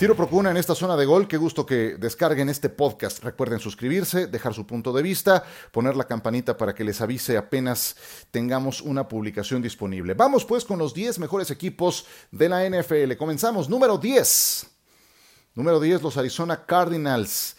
Ciro 0.03 0.17
Procuna 0.17 0.51
en 0.51 0.57
esta 0.57 0.75
zona 0.75 0.98
de 0.98 1.05
gol. 1.05 1.29
Qué 1.29 1.38
gusto 1.38 1.65
que 1.65 1.95
descarguen 1.98 2.50
este 2.50 2.67
podcast. 2.67 3.24
Recuerden 3.24 3.60
suscribirse, 3.60 4.27
dejar 4.27 4.53
su 4.53 4.67
punto 4.67 4.91
de 4.91 5.01
vista, 5.01 5.45
poner 5.72 5.95
la 5.95 6.03
campanita 6.03 6.57
para 6.57 6.75
que 6.75 6.83
les 6.83 7.00
avise 7.00 7.38
apenas 7.38 7.95
tengamos 8.29 8.81
una 8.81 9.07
publicación 9.07 9.62
disponible. 9.62 10.13
Vamos 10.13 10.43
pues 10.43 10.65
con 10.65 10.77
los 10.77 10.93
10 10.93 11.19
mejores 11.19 11.51
equipos 11.51 12.05
de 12.31 12.50
la 12.50 12.69
NFL. 12.69 13.15
Comenzamos. 13.17 13.69
Número 13.69 13.98
10. 13.98 14.67
Número 15.55 15.79
10, 15.79 16.01
los 16.01 16.17
Arizona 16.17 16.65
Cardinals. 16.65 17.55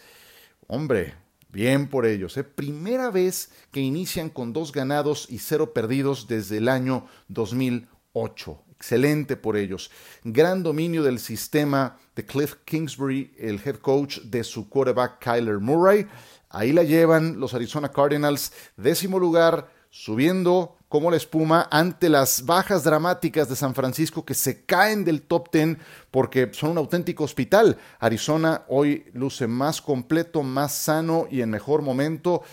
Hombre, 0.67 1.15
bien 1.49 1.89
por 1.89 2.05
ellos. 2.05 2.37
¿eh? 2.37 2.43
Primera 2.43 3.09
vez 3.09 3.49
que 3.71 3.79
inician 3.79 4.29
con 4.29 4.53
dos 4.53 4.71
ganados 4.71 5.25
y 5.31 5.39
cero 5.39 5.73
perdidos 5.73 6.27
desde 6.27 6.57
el 6.57 6.69
año 6.69 7.07
2008. 7.27 8.64
Excelente 8.85 9.35
por 9.35 9.57
ellos. 9.57 9.89
Gran 10.23 10.61
dominio 10.61 11.01
del 11.01 11.17
sistema 11.17 11.97
de 12.15 12.23
Cliff 12.23 12.57
Kingsbury, 12.65 13.33
el 13.39 13.59
head 13.65 13.77
coach 13.77 14.19
de 14.19 14.43
su 14.43 14.69
quarterback 14.69 15.17
Kyler 15.17 15.57
Murray. 15.57 16.05
Ahí 16.51 16.71
la 16.71 16.83
llevan 16.83 17.39
los 17.39 17.55
Arizona 17.55 17.89
Cardinals, 17.89 18.53
décimo 18.77 19.17
lugar, 19.17 19.71
subiendo 19.89 20.77
como 20.87 21.09
la 21.09 21.17
espuma 21.17 21.67
ante 21.71 22.09
las 22.09 22.45
bajas 22.45 22.83
dramáticas 22.83 23.49
de 23.49 23.55
San 23.55 23.73
Francisco 23.73 24.23
que 24.23 24.35
se 24.35 24.65
caen 24.65 25.03
del 25.03 25.23
top 25.23 25.51
10 25.51 25.77
porque 26.11 26.51
son 26.53 26.69
un 26.69 26.77
auténtico 26.77 27.23
hospital. 27.23 27.79
Arizona 27.97 28.65
hoy 28.67 29.05
luce 29.13 29.47
más 29.47 29.81
completo, 29.81 30.43
más 30.43 30.75
sano 30.75 31.25
y 31.31 31.41
en 31.41 31.49
mejor 31.49 31.81
momento. 31.81 32.43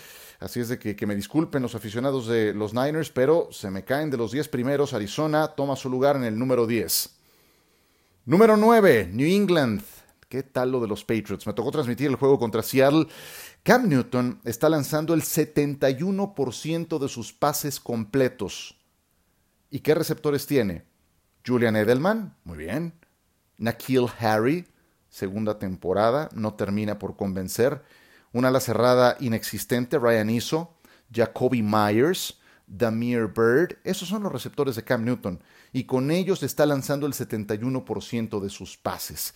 Así 0.43 0.59
es 0.59 0.67
de 0.67 0.77
que, 0.77 1.07
me 1.07 1.15
disculpen 1.15 1.61
los 1.61 1.73
aficionados 1.73 2.27
de 2.27 2.53
los 2.53 2.73
Niners, 2.73 3.09
pero 3.11 3.47
se 3.53 3.71
me 3.71 3.85
caen 3.85 4.09
de 4.09 4.17
los 4.17 4.33
10 4.33 4.49
primeros. 4.49 4.93
Arizona 4.93 5.47
toma 5.47 5.77
su 5.77 5.89
lugar 5.89 6.17
en 6.17 6.25
el 6.25 6.37
número 6.37 6.67
10. 6.67 7.15
Número 8.25 8.57
9, 8.57 9.09
New 9.13 9.25
England. 9.25 9.81
¿Qué 10.27 10.43
tal 10.43 10.73
lo 10.73 10.81
de 10.81 10.89
los 10.89 11.05
Patriots? 11.05 11.47
Me 11.47 11.53
tocó 11.53 11.71
transmitir 11.71 12.07
el 12.07 12.17
juego 12.17 12.37
contra 12.37 12.61
Seattle. 12.61 13.07
Cam 13.63 13.87
Newton 13.87 14.41
está 14.43 14.67
lanzando 14.67 15.13
el 15.13 15.21
71% 15.21 16.99
de 16.99 17.07
sus 17.07 17.31
pases 17.31 17.79
completos. 17.79 18.77
¿Y 19.69 19.79
qué 19.79 19.95
receptores 19.95 20.45
tiene? 20.45 20.83
Julian 21.47 21.77
Edelman, 21.77 22.35
muy 22.43 22.57
bien. 22.57 22.91
Nakil 23.57 24.07
Harry, 24.19 24.67
segunda 25.07 25.57
temporada, 25.57 26.27
no 26.33 26.55
termina 26.55 26.99
por 26.99 27.15
convencer 27.15 27.81
una 28.33 28.49
ala 28.49 28.59
cerrada 28.59 29.15
inexistente, 29.19 29.97
Ryan 29.97 30.29
Iso, 30.29 30.75
Jacoby 31.11 31.61
Myers, 31.61 32.39
Damir 32.67 33.27
Bird, 33.27 33.77
esos 33.83 34.09
son 34.09 34.23
los 34.23 34.31
receptores 34.31 34.75
de 34.75 34.83
Cam 34.83 35.05
Newton, 35.05 35.41
y 35.71 35.83
con 35.83 36.11
ellos 36.11 36.43
está 36.43 36.65
lanzando 36.65 37.05
el 37.05 37.13
71% 37.13 38.39
de 38.39 38.49
sus 38.49 38.77
pases. 38.77 39.33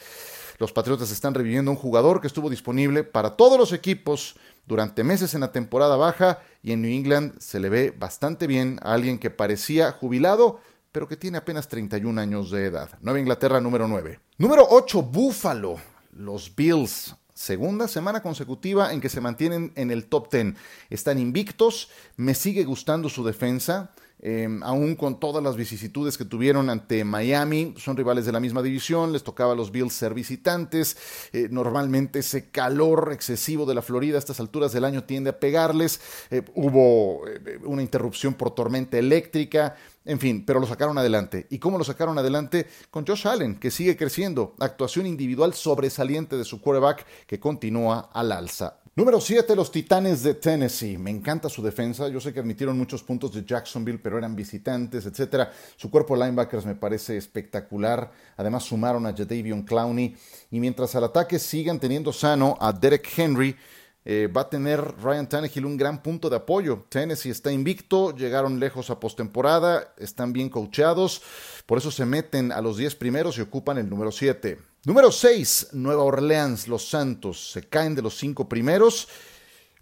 Los 0.60 0.72
Patriotas 0.72 1.12
están 1.12 1.36
reviviendo 1.36 1.70
un 1.70 1.78
jugador 1.78 2.20
que 2.20 2.28
estuvo 2.28 2.50
disponible 2.50 3.04
para 3.04 3.36
todos 3.36 3.60
los 3.60 3.74
equipos 3.74 4.36
durante 4.66 5.04
meses 5.04 5.36
en 5.36 5.42
la 5.42 5.52
temporada 5.52 5.96
baja 5.98 6.40
y 6.64 6.72
en 6.72 6.82
New 6.82 6.92
England 6.92 7.40
se 7.40 7.60
le 7.60 7.70
ve 7.70 7.96
bastante 7.98 8.48
bien 8.48 8.80
a 8.82 8.94
alguien 8.94 9.20
que 9.20 9.30
parecía 9.30 9.92
jubilado, 9.92 10.60
pero 10.92 11.08
que 11.08 11.16
tiene 11.16 11.38
apenas 11.38 11.68
31 11.68 12.20
años 12.20 12.50
de 12.50 12.66
edad. 12.66 12.90
Nueva 13.02 13.20
Inglaterra 13.20 13.62
número 13.62 13.88
9. 13.88 14.20
Número 14.40 14.66
8, 14.68 15.04
Buffalo. 15.04 15.76
Los 16.12 16.56
Bills 16.56 17.16
segunda 17.38 17.88
semana 17.88 18.24
consecutiva 18.24 18.92
en 18.92 19.00
que 19.00 19.10
se 19.10 19.22
mantienen 19.22 19.72
en 19.76 19.92
el 19.92 20.08
top 20.08 20.32
10. 20.32 20.56
Están 20.90 21.20
invictos, 21.20 21.90
me 22.16 22.34
sigue 22.34 22.64
gustando 22.64 23.10
su 23.10 23.24
defensa. 23.24 23.92
Em, 24.20 24.64
aún 24.64 24.96
con 24.96 25.20
todas 25.20 25.44
las 25.44 25.56
vicisitudes 25.56 26.18
que 26.18 26.26
tuvieron 26.26 26.72
ante 26.72 27.04
Miami, 27.04 27.76
son 27.78 27.96
rivales 27.96 28.26
de 28.26 28.32
la 28.32 28.40
misma 28.40 28.64
división, 28.64 29.14
les 29.14 29.24
tocaba 29.24 29.54
a 29.54 29.56
los 29.56 29.72
Bills 29.72 29.94
ser 29.94 30.16
visitantes, 30.16 30.98
eh, 31.34 31.50
normalmente 31.52 32.20
ese 32.20 32.50
calor 32.50 33.12
excesivo 33.14 33.68
de 33.68 33.76
la 33.76 33.84
Florida 33.84 34.16
a 34.16 34.20
estas 34.20 34.40
alturas 34.40 34.74
del 34.74 34.86
año 34.86 35.04
tiende 35.04 35.30
a 35.30 35.40
pegarles, 35.40 36.02
eh, 36.32 36.42
hubo 36.56 37.28
eh, 37.28 37.60
una 37.64 37.84
interrupción 37.84 38.34
por 38.34 38.56
tormenta 38.56 38.98
eléctrica, 38.98 39.76
en 40.04 40.20
fin, 40.20 40.44
pero 40.46 40.60
lo 40.60 40.66
sacaron 40.66 40.98
adelante. 40.98 41.46
¿Y 41.52 41.60
cómo 41.60 41.78
lo 41.78 41.84
sacaron 41.84 42.18
adelante? 42.18 42.66
Con 42.90 43.06
Josh 43.06 43.28
Allen, 43.28 43.60
que 43.60 43.70
sigue 43.70 43.98
creciendo, 43.98 44.56
actuación 44.60 45.06
individual 45.06 45.54
sobresaliente 45.54 46.38
de 46.38 46.44
su 46.44 46.60
quarterback 46.60 47.06
que 47.28 47.40
continúa 47.40 48.10
al 48.14 48.32
alza. 48.32 48.80
Número 48.98 49.22
7, 49.22 49.56
los 49.56 49.72
Titanes 49.72 50.24
de 50.24 50.34
Tennessee. 50.34 50.98
Me 50.98 51.12
encanta 51.12 51.50
su 51.50 51.62
defensa. 51.62 52.08
Yo 52.08 52.20
sé 52.20 52.34
que 52.34 52.40
admitieron 52.40 52.76
muchos 52.76 53.04
puntos 53.04 53.32
de 53.32 53.46
Jacksonville, 53.46 54.00
pero 54.00 54.18
eran 54.18 54.36
visitantes, 54.36 55.06
etc. 55.06 55.50
Su 55.76 55.92
cuerpo 55.92 56.18
de 56.18 56.26
linebackers 56.26 56.66
me 56.66 56.74
parece 56.74 57.16
espectacular. 57.16 58.12
Además, 58.38 58.64
sumaron 58.64 59.06
a 59.06 59.14
Jadavion 59.16 59.62
Clowney. 59.62 60.18
Y 60.50 60.60
mientras 60.60 60.96
al 60.96 61.04
ataque 61.04 61.38
sigan 61.38 61.80
teniendo 61.80 62.12
sano 62.12 62.58
a 62.60 62.74
Derek 62.74 63.08
Henry, 63.16 63.56
eh, 64.04 64.28
va 64.36 64.42
a 64.42 64.50
tener 64.50 64.82
Ryan 65.00 65.30
Tannehill 65.30 65.68
un 65.68 65.78
gran 65.78 66.02
punto 66.02 66.28
de 66.28 66.38
apoyo. 66.38 66.88
Tennessee 66.90 67.30
está 67.30 67.52
invicto, 67.52 68.16
llegaron 68.16 68.60
lejos 68.60 68.90
a 68.90 69.00
postemporada, 69.00 69.94
están 70.00 70.34
bien 70.34 70.50
coacheados, 70.50 71.22
por 71.68 71.78
eso 71.78 71.92
se 71.92 72.08
meten 72.08 72.52
a 72.52 72.62
los 72.62 72.78
10 72.78 72.96
primeros 72.96 73.38
y 73.38 73.42
ocupan 73.42 73.78
el 73.78 73.88
número 73.88 74.12
7. 74.12 74.58
Número 74.88 75.12
6, 75.12 75.72
Nueva 75.74 76.04
Orleans, 76.04 76.70
los 76.70 76.88
Santos. 76.88 77.52
Se 77.52 77.64
caen 77.64 77.94
de 77.94 78.02
los 78.02 78.18
5 78.20 78.48
primeros, 78.48 79.10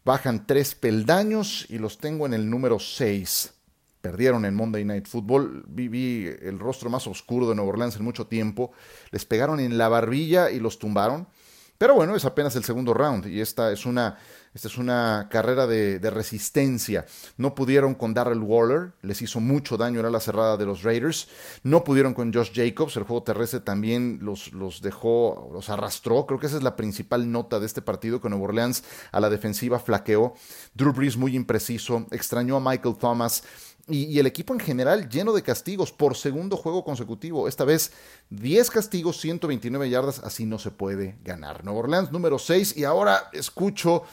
bajan 0.03 0.47
3 0.47 0.73
peldaños 0.73 1.67
y 1.69 1.77
los 1.77 1.99
tengo 1.99 2.25
en 2.25 2.33
el 2.33 2.49
número 2.49 2.79
6. 2.79 3.53
Perdieron 4.01 4.45
en 4.45 4.55
Monday 4.55 4.83
Night 4.83 5.05
Football. 5.05 5.63
Vi, 5.67 6.25
el 6.41 6.57
rostro 6.57 6.89
más 6.89 7.05
oscuro 7.05 7.47
de 7.47 7.53
Nueva 7.53 7.69
Orleans 7.69 7.97
en 7.97 8.03
mucho 8.03 8.25
tiempo. 8.25 8.71
Les 9.11 9.25
pegaron 9.25 9.59
en 9.59 9.77
la 9.77 9.89
barbilla 9.89 10.49
y 10.49 10.59
los 10.59 10.79
tumbaron. 10.79 11.27
Pero 11.77 11.93
bueno, 11.93 12.15
es 12.15 12.23
apenas 12.23 12.55
el 12.55 12.63
segundo 12.63 12.93
round 12.93 13.27
y 13.27 13.41
esta 13.41 13.71
es 13.71 13.85
una, 13.85 14.17
esta 14.53 14.69
es 14.69 14.77
una 14.77 15.27
carrera 15.29 15.67
de, 15.67 15.99
resistencia. 16.09 17.05
No 17.35 17.53
pudieron 17.53 17.95
con 17.95 18.13
Darrell 18.13 18.39
Waller, 18.39 18.93
les 19.01 19.21
hizo 19.21 19.41
mucho 19.41 19.75
daño 19.75 19.99
en 19.99 20.09
la 20.09 20.21
cerrada 20.21 20.55
de 20.55 20.65
los 20.65 20.83
Raiders. 20.83 21.27
No 21.63 21.83
pudieron 21.83 22.13
con 22.13 22.33
Josh 22.33 22.51
Jacobs, 22.53 22.95
el 22.95 23.03
juego 23.03 23.23
terrestre 23.23 23.59
también 23.59 24.19
los, 24.21 24.53
los 24.53 24.81
dejó, 24.81 25.49
los 25.51 25.69
arrastró. 25.69 26.25
Creo 26.25 26.39
que 26.39 26.47
esa 26.47 26.57
es 26.57 26.63
la 26.63 26.77
principal 26.77 27.29
nota 27.29 27.59
de 27.59 27.65
este 27.65 27.81
partido, 27.81 28.21
que 28.21 28.29
Nuevo 28.29 28.45
Orleans 28.45 28.85
a 29.11 29.19
la 29.19 29.29
defensiva 29.29 29.77
flaqueó. 29.77 30.33
Drew 30.73 30.93
Brees 30.93 31.17
muy 31.17 31.35
impreciso, 31.35 32.05
extrañó 32.11 32.55
a 32.55 32.61
Michael 32.61 32.95
Thomas. 32.95 33.43
Y, 33.87 34.17
el 34.17 34.25
equipo 34.25 34.53
en 34.53 34.59
general 34.59 35.09
lleno 35.09 35.31
de 35.31 35.43
castigos 35.43 35.91
por 35.91 36.15
segundo 36.15 36.57
juego 36.57 36.83
consecutivo. 36.83 37.47
Esta 37.47 37.65
vez 37.65 37.91
10 38.31 38.71
castigos, 38.71 39.19
129 39.19 39.89
yardas, 39.89 40.19
así 40.19 40.45
no 40.45 40.57
se 40.57 40.71
puede 40.71 41.17
ganar. 41.23 41.63
Nueva 41.63 41.81
Orleans 41.81 42.11
número 42.11 42.39
6 42.39 42.77
y 42.77 42.83
ahora 42.83 43.29
escucho 43.31 44.03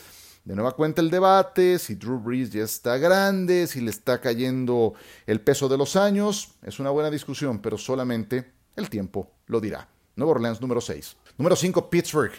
de 0.45 0.57
nueva 0.57 0.73
cuenta 0.73 1.01
el 1.01 1.09
debate, 1.09 1.79
si 1.79 1.95
Drew 1.95 2.19
Brees 2.19 2.51
ya 2.51 2.65
está 2.65 2.99
grande, 2.99 3.67
si 3.69 3.81
le 3.81 3.91
está 3.91 4.21
cayendo 4.21 4.95
el 5.27 5.41
peso 5.41 5.69
de 5.69 5.79
los 5.79 5.97
años. 5.97 6.51
Es 6.63 6.81
una 6.81 6.91
buena 6.91 7.11
discusión, 7.11 7.61
pero 7.61 7.79
solamente 7.79 8.53
el 8.77 8.91
tiempo 8.91 9.31
lo 9.47 9.61
dirá. 9.61 9.89
Nueva 10.17 10.33
Orleans 10.33 10.61
número 10.61 10.81
6. 10.81 11.17
Número 11.39 11.57
5, 11.57 11.89
Pittsburgh. 11.89 12.33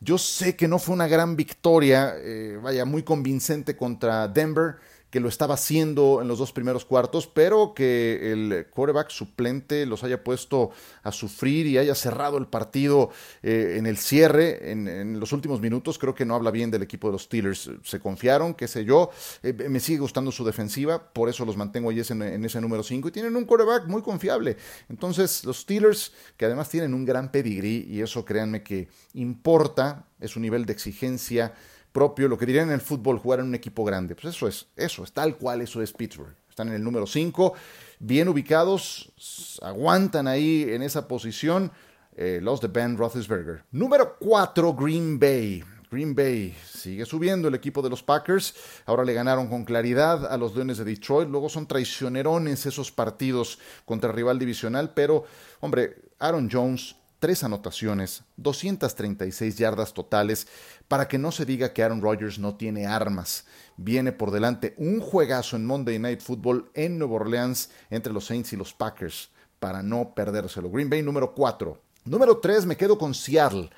Yo 0.00 0.18
sé 0.18 0.56
que 0.56 0.66
no 0.66 0.80
fue 0.80 0.94
una 0.94 1.06
gran 1.06 1.36
victoria, 1.36 2.14
eh, 2.16 2.58
vaya, 2.60 2.84
muy 2.84 3.04
convincente 3.04 3.76
contra 3.76 4.26
Denver 4.26 4.76
que 5.12 5.20
lo 5.20 5.28
estaba 5.28 5.54
haciendo 5.54 6.22
en 6.22 6.26
los 6.26 6.38
dos 6.38 6.52
primeros 6.52 6.86
cuartos, 6.86 7.26
pero 7.26 7.74
que 7.74 8.32
el 8.32 8.66
quarterback 8.70 9.10
suplente 9.10 9.84
los 9.84 10.04
haya 10.04 10.24
puesto 10.24 10.70
a 11.02 11.12
sufrir 11.12 11.66
y 11.66 11.76
haya 11.76 11.94
cerrado 11.94 12.38
el 12.38 12.46
partido 12.46 13.10
eh, 13.42 13.74
en 13.76 13.84
el 13.84 13.98
cierre, 13.98 14.72
en, 14.72 15.20
los 15.20 15.32
últimos 15.32 15.60
minutos, 15.60 15.98
creo 15.98 16.14
que 16.14 16.24
no 16.24 16.34
habla 16.34 16.50
bien 16.50 16.70
del 16.70 16.82
equipo 16.82 17.08
de 17.08 17.12
los 17.12 17.24
Steelers. 17.24 17.70
Se 17.84 18.00
confiaron, 18.00 18.54
qué 18.54 18.66
sé 18.66 18.86
yo, 18.86 19.10
eh, 19.42 19.52
me 19.52 19.80
sigue 19.80 19.98
gustando 19.98 20.32
su 20.32 20.46
defensiva, 20.46 21.12
por 21.12 21.28
eso 21.28 21.44
los 21.44 21.58
mantengo 21.58 21.90
ahí 21.90 22.00
en, 22.08 22.44
ese 22.46 22.62
número 22.62 22.82
5 22.82 23.08
y 23.08 23.12
tienen 23.12 23.36
un 23.36 23.44
quarterback 23.44 23.88
muy 23.88 24.00
confiable. 24.00 24.56
Entonces, 24.88 25.44
los 25.44 25.58
Steelers, 25.58 26.14
que 26.38 26.46
además 26.46 26.70
tienen 26.70 26.94
un 26.94 27.04
gran 27.04 27.30
pedigrí, 27.30 27.86
y 27.86 28.00
eso 28.00 28.24
créanme 28.24 28.62
que 28.62 28.88
importa, 29.12 30.06
es 30.20 30.36
un 30.36 30.42
nivel 30.42 30.64
de 30.64 30.72
exigencia 30.72 31.52
propio, 31.92 32.28
lo 32.28 32.38
que 32.38 32.46
dirían 32.46 32.68
en 32.68 32.74
el 32.74 32.80
fútbol, 32.80 33.18
jugar 33.18 33.40
en 33.40 33.46
un 33.46 33.54
equipo 33.54 33.84
grande. 33.84 34.14
Pues 34.14 34.34
eso 34.34 34.48
es, 34.48 34.66
eso 34.76 35.04
es 35.04 35.12
tal 35.12 35.36
cual, 35.36 35.60
eso 35.60 35.82
es 35.82 35.92
Pittsburgh. 35.92 36.34
Están 36.48 36.68
en 36.68 36.74
el 36.74 36.84
número 36.84 37.06
5. 37.06 37.54
bien 37.98 38.28
ubicados, 38.28 39.58
aguantan 39.62 40.26
ahí 40.26 40.66
en 40.68 40.82
esa 40.82 41.08
posición 41.08 41.72
eh, 42.14 42.40
los 42.42 42.60
de 42.60 42.68
Ben 42.68 42.96
Roethlisberger. 42.96 43.64
Número 43.70 44.16
4, 44.18 44.74
Green 44.74 45.18
Bay. 45.18 45.64
Green 45.90 46.14
Bay 46.14 46.56
sigue 46.66 47.04
subiendo 47.04 47.48
el 47.48 47.54
equipo 47.54 47.82
de 47.82 47.90
los 47.90 48.02
Packers. 48.02 48.54
Ahora 48.86 49.04
le 49.04 49.12
ganaron 49.12 49.48
con 49.48 49.64
claridad 49.64 50.26
a 50.26 50.36
los 50.36 50.54
Leones 50.54 50.78
de 50.78 50.84
Detroit. 50.84 51.28
Luego 51.28 51.48
son 51.48 51.66
traicionerones 51.66 52.66
esos 52.66 52.90
partidos 52.90 53.58
contra 53.84 54.10
el 54.10 54.16
rival 54.16 54.38
divisional. 54.38 54.92
Pero, 54.94 55.24
hombre, 55.60 55.96
Aaron 56.18 56.48
Jones, 56.50 56.96
tres 57.22 57.44
anotaciones, 57.44 58.24
236 58.36 59.56
yardas 59.56 59.94
totales. 59.94 60.48
Para 60.88 61.06
que 61.06 61.18
no 61.18 61.30
se 61.30 61.46
diga 61.46 61.72
que 61.72 61.84
Aaron 61.84 62.02
Rodgers 62.02 62.40
no 62.40 62.56
tiene 62.56 62.88
armas. 62.88 63.46
Viene 63.76 64.10
por 64.10 64.32
delante 64.32 64.74
un 64.76 64.98
juegazo 64.98 65.54
en 65.54 65.64
Monday 65.64 66.00
Night 66.00 66.20
Football 66.20 66.72
en 66.74 66.98
Nueva 66.98 67.14
Orleans 67.14 67.70
entre 67.90 68.12
los 68.12 68.24
Saints 68.24 68.52
y 68.52 68.56
los 68.56 68.74
Packers. 68.74 69.30
Para 69.60 69.84
no 69.84 70.16
perdérselo. 70.16 70.68
Green 70.68 70.90
Bay 70.90 71.00
número 71.00 71.32
4. 71.32 71.80
Número 72.06 72.38
3, 72.38 72.66
me 72.66 72.76
quedo 72.76 72.98
con 72.98 73.14
Seattle. 73.14 73.70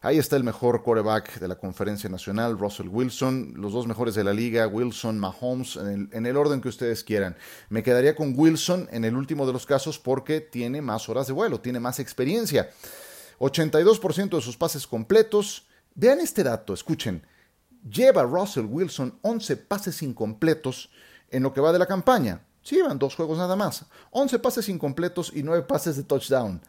Ahí 0.00 0.16
está 0.16 0.36
el 0.36 0.44
mejor 0.44 0.84
quarterback 0.84 1.40
de 1.40 1.48
la 1.48 1.56
conferencia 1.56 2.08
nacional, 2.08 2.56
Russell 2.56 2.86
Wilson, 2.86 3.54
los 3.56 3.72
dos 3.72 3.88
mejores 3.88 4.14
de 4.14 4.22
la 4.22 4.32
liga, 4.32 4.68
Wilson, 4.68 5.18
Mahomes, 5.18 5.76
en 5.76 6.24
el, 6.24 6.36
orden 6.36 6.60
que 6.60 6.68
ustedes 6.68 7.02
quieran. 7.02 7.36
Me 7.68 7.82
quedaría 7.82 8.14
con 8.14 8.32
Wilson 8.36 8.88
en 8.92 9.04
el 9.04 9.16
último 9.16 9.44
de 9.44 9.52
los 9.52 9.66
casos 9.66 9.98
porque 9.98 10.40
tiene 10.40 10.80
más 10.82 11.08
horas 11.08 11.26
de 11.26 11.32
vuelo, 11.32 11.60
tiene 11.60 11.80
más 11.80 11.98
experiencia. 11.98 12.70
82% 13.40 14.36
de 14.36 14.40
sus 14.40 14.56
pases 14.56 14.86
completos. 14.86 15.66
Vean 15.96 16.20
este 16.20 16.44
dato, 16.44 16.74
escuchen. 16.74 17.26
Lleva 17.82 18.22
Russell 18.22 18.66
Wilson 18.66 19.18
11 19.22 19.56
pases 19.56 20.00
incompletos 20.02 20.90
en 21.28 21.42
lo 21.42 21.52
que 21.52 21.60
va 21.60 21.72
de 21.72 21.78
la 21.80 21.86
campaña. 21.86 22.42
Sí, 22.62 22.80
van 22.80 22.98
dos 22.98 23.14
juegos 23.14 23.38
nada 23.38 23.56
más. 23.56 23.84
11 24.10 24.38
pases 24.38 24.68
incompletos 24.68 25.32
y 25.34 25.42
9 25.42 25.62
pases 25.62 25.96
de 25.96 26.02
touchdown 26.02 26.60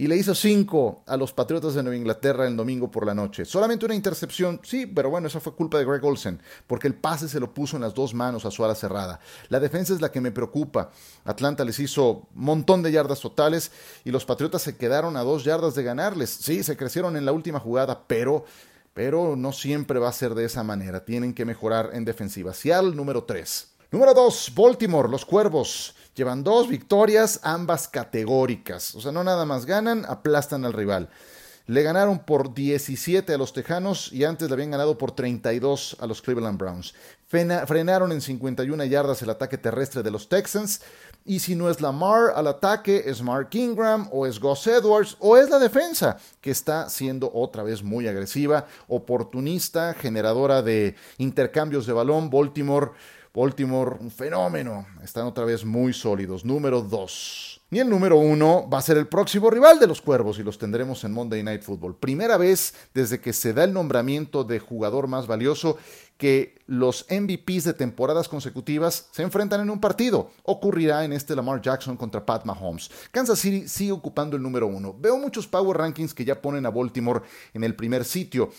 y 0.00 0.06
le 0.06 0.16
hizo 0.16 0.34
cinco 0.34 1.02
a 1.06 1.14
los 1.18 1.34
Patriotas 1.34 1.74
de 1.74 1.82
Nueva 1.82 1.94
Inglaterra 1.94 2.46
el 2.46 2.56
domingo 2.56 2.90
por 2.90 3.04
la 3.04 3.12
noche. 3.12 3.44
Solamente 3.44 3.84
una 3.84 3.94
intercepción, 3.94 4.58
sí, 4.62 4.86
pero 4.86 5.10
bueno, 5.10 5.26
esa 5.26 5.40
fue 5.40 5.54
culpa 5.54 5.76
de 5.76 5.84
Greg 5.84 6.02
Olsen, 6.02 6.40
porque 6.66 6.86
el 6.86 6.94
pase 6.94 7.28
se 7.28 7.38
lo 7.38 7.52
puso 7.52 7.76
en 7.76 7.82
las 7.82 7.92
dos 7.92 8.14
manos 8.14 8.46
a 8.46 8.50
su 8.50 8.64
ala 8.64 8.74
cerrada. 8.74 9.20
La 9.50 9.60
defensa 9.60 9.92
es 9.92 10.00
la 10.00 10.10
que 10.10 10.22
me 10.22 10.30
preocupa. 10.32 10.90
Atlanta 11.26 11.66
les 11.66 11.78
hizo 11.80 12.28
montón 12.32 12.82
de 12.82 12.92
yardas 12.92 13.20
totales 13.20 13.72
y 14.02 14.10
los 14.10 14.24
Patriotas 14.24 14.62
se 14.62 14.78
quedaron 14.78 15.18
a 15.18 15.22
dos 15.22 15.44
yardas 15.44 15.74
de 15.74 15.82
ganarles. 15.82 16.30
Sí, 16.30 16.62
se 16.62 16.78
crecieron 16.78 17.18
en 17.18 17.26
la 17.26 17.32
última 17.32 17.60
jugada, 17.60 18.04
pero 18.06 18.46
pero 18.94 19.36
no 19.36 19.52
siempre 19.52 19.98
va 19.98 20.08
a 20.08 20.12
ser 20.12 20.34
de 20.34 20.46
esa 20.46 20.62
manera. 20.62 21.04
Tienen 21.04 21.34
que 21.34 21.44
mejorar 21.44 21.90
en 21.92 22.06
defensiva. 22.06 22.54
Seattle 22.54 22.94
número 22.96 23.24
3. 23.24 23.69
Número 23.92 24.14
2, 24.14 24.52
Baltimore, 24.54 25.08
los 25.08 25.24
Cuervos. 25.24 25.96
Llevan 26.14 26.44
dos 26.44 26.68
victorias, 26.68 27.40
ambas 27.42 27.88
categóricas. 27.88 28.94
O 28.94 29.00
sea, 29.00 29.10
no 29.10 29.24
nada 29.24 29.44
más 29.44 29.66
ganan, 29.66 30.04
aplastan 30.06 30.64
al 30.64 30.74
rival. 30.74 31.08
Le 31.66 31.82
ganaron 31.82 32.20
por 32.20 32.54
17 32.54 33.34
a 33.34 33.38
los 33.38 33.52
Tejanos 33.52 34.12
y 34.12 34.22
antes 34.22 34.48
le 34.48 34.54
habían 34.54 34.70
ganado 34.70 34.96
por 34.96 35.10
32 35.10 35.96
a 35.98 36.06
los 36.06 36.22
Cleveland 36.22 36.56
Browns. 36.56 36.94
frenaron 37.28 38.12
en 38.12 38.20
51 38.20 38.84
yardas 38.84 39.22
el 39.22 39.30
ataque 39.30 39.58
terrestre 39.58 40.04
de 40.04 40.12
los 40.12 40.28
Texans. 40.28 40.82
Y 41.24 41.40
si 41.40 41.56
no 41.56 41.68
es 41.68 41.80
Lamar 41.80 42.32
al 42.36 42.46
ataque, 42.46 43.02
es 43.06 43.22
Mark 43.22 43.48
Ingram 43.54 44.08
o 44.12 44.24
es 44.24 44.38
Gus 44.38 44.68
Edwards 44.68 45.16
o 45.18 45.36
es 45.36 45.50
la 45.50 45.58
defensa, 45.58 46.16
que 46.40 46.52
está 46.52 46.88
siendo 46.88 47.28
otra 47.34 47.64
vez 47.64 47.82
muy 47.82 48.06
agresiva, 48.06 48.66
oportunista, 48.86 49.94
generadora 49.94 50.62
de 50.62 50.94
intercambios 51.18 51.86
de 51.86 51.92
balón. 51.92 52.30
Baltimore 52.30 52.92
Baltimore, 53.32 53.96
un 54.00 54.10
fenómeno. 54.10 54.86
Están 55.02 55.26
otra 55.26 55.44
vez 55.44 55.64
muy 55.64 55.92
sólidos. 55.92 56.44
Número 56.44 56.82
2. 56.82 57.60
Y 57.70 57.78
el 57.78 57.88
número 57.88 58.18
1 58.18 58.68
va 58.68 58.78
a 58.78 58.82
ser 58.82 58.96
el 58.96 59.06
próximo 59.06 59.48
rival 59.50 59.78
de 59.78 59.86
los 59.86 60.02
Cuervos 60.02 60.40
y 60.40 60.42
los 60.42 60.58
tendremos 60.58 61.04
en 61.04 61.12
Monday 61.12 61.42
Night 61.44 61.62
Football. 61.62 61.94
Primera 61.94 62.36
vez 62.36 62.74
desde 62.92 63.20
que 63.20 63.32
se 63.32 63.52
da 63.52 63.62
el 63.62 63.72
nombramiento 63.72 64.42
de 64.42 64.58
jugador 64.58 65.06
más 65.06 65.28
valioso 65.28 65.78
que 66.16 66.59
los 66.70 67.04
MVPs 67.10 67.64
de 67.64 67.74
temporadas 67.74 68.28
consecutivas 68.28 69.08
se 69.10 69.24
enfrentan 69.24 69.60
en 69.60 69.70
un 69.70 69.80
partido. 69.80 70.30
Ocurrirá 70.44 71.04
en 71.04 71.12
este 71.12 71.34
Lamar 71.34 71.60
Jackson 71.60 71.96
contra 71.96 72.24
Pat 72.24 72.44
Mahomes. 72.44 72.92
Kansas 73.10 73.40
City 73.40 73.66
sigue 73.66 73.90
ocupando 73.90 74.36
el 74.36 74.42
número 74.42 74.68
uno. 74.68 74.94
Veo 74.96 75.18
muchos 75.18 75.48
power 75.48 75.76
rankings 75.76 76.14
que 76.14 76.24
ya 76.24 76.40
ponen 76.40 76.64
a 76.66 76.70
Baltimore 76.70 77.22
en 77.54 77.64
el 77.64 77.74
primer 77.74 78.04
sitio. 78.04 78.50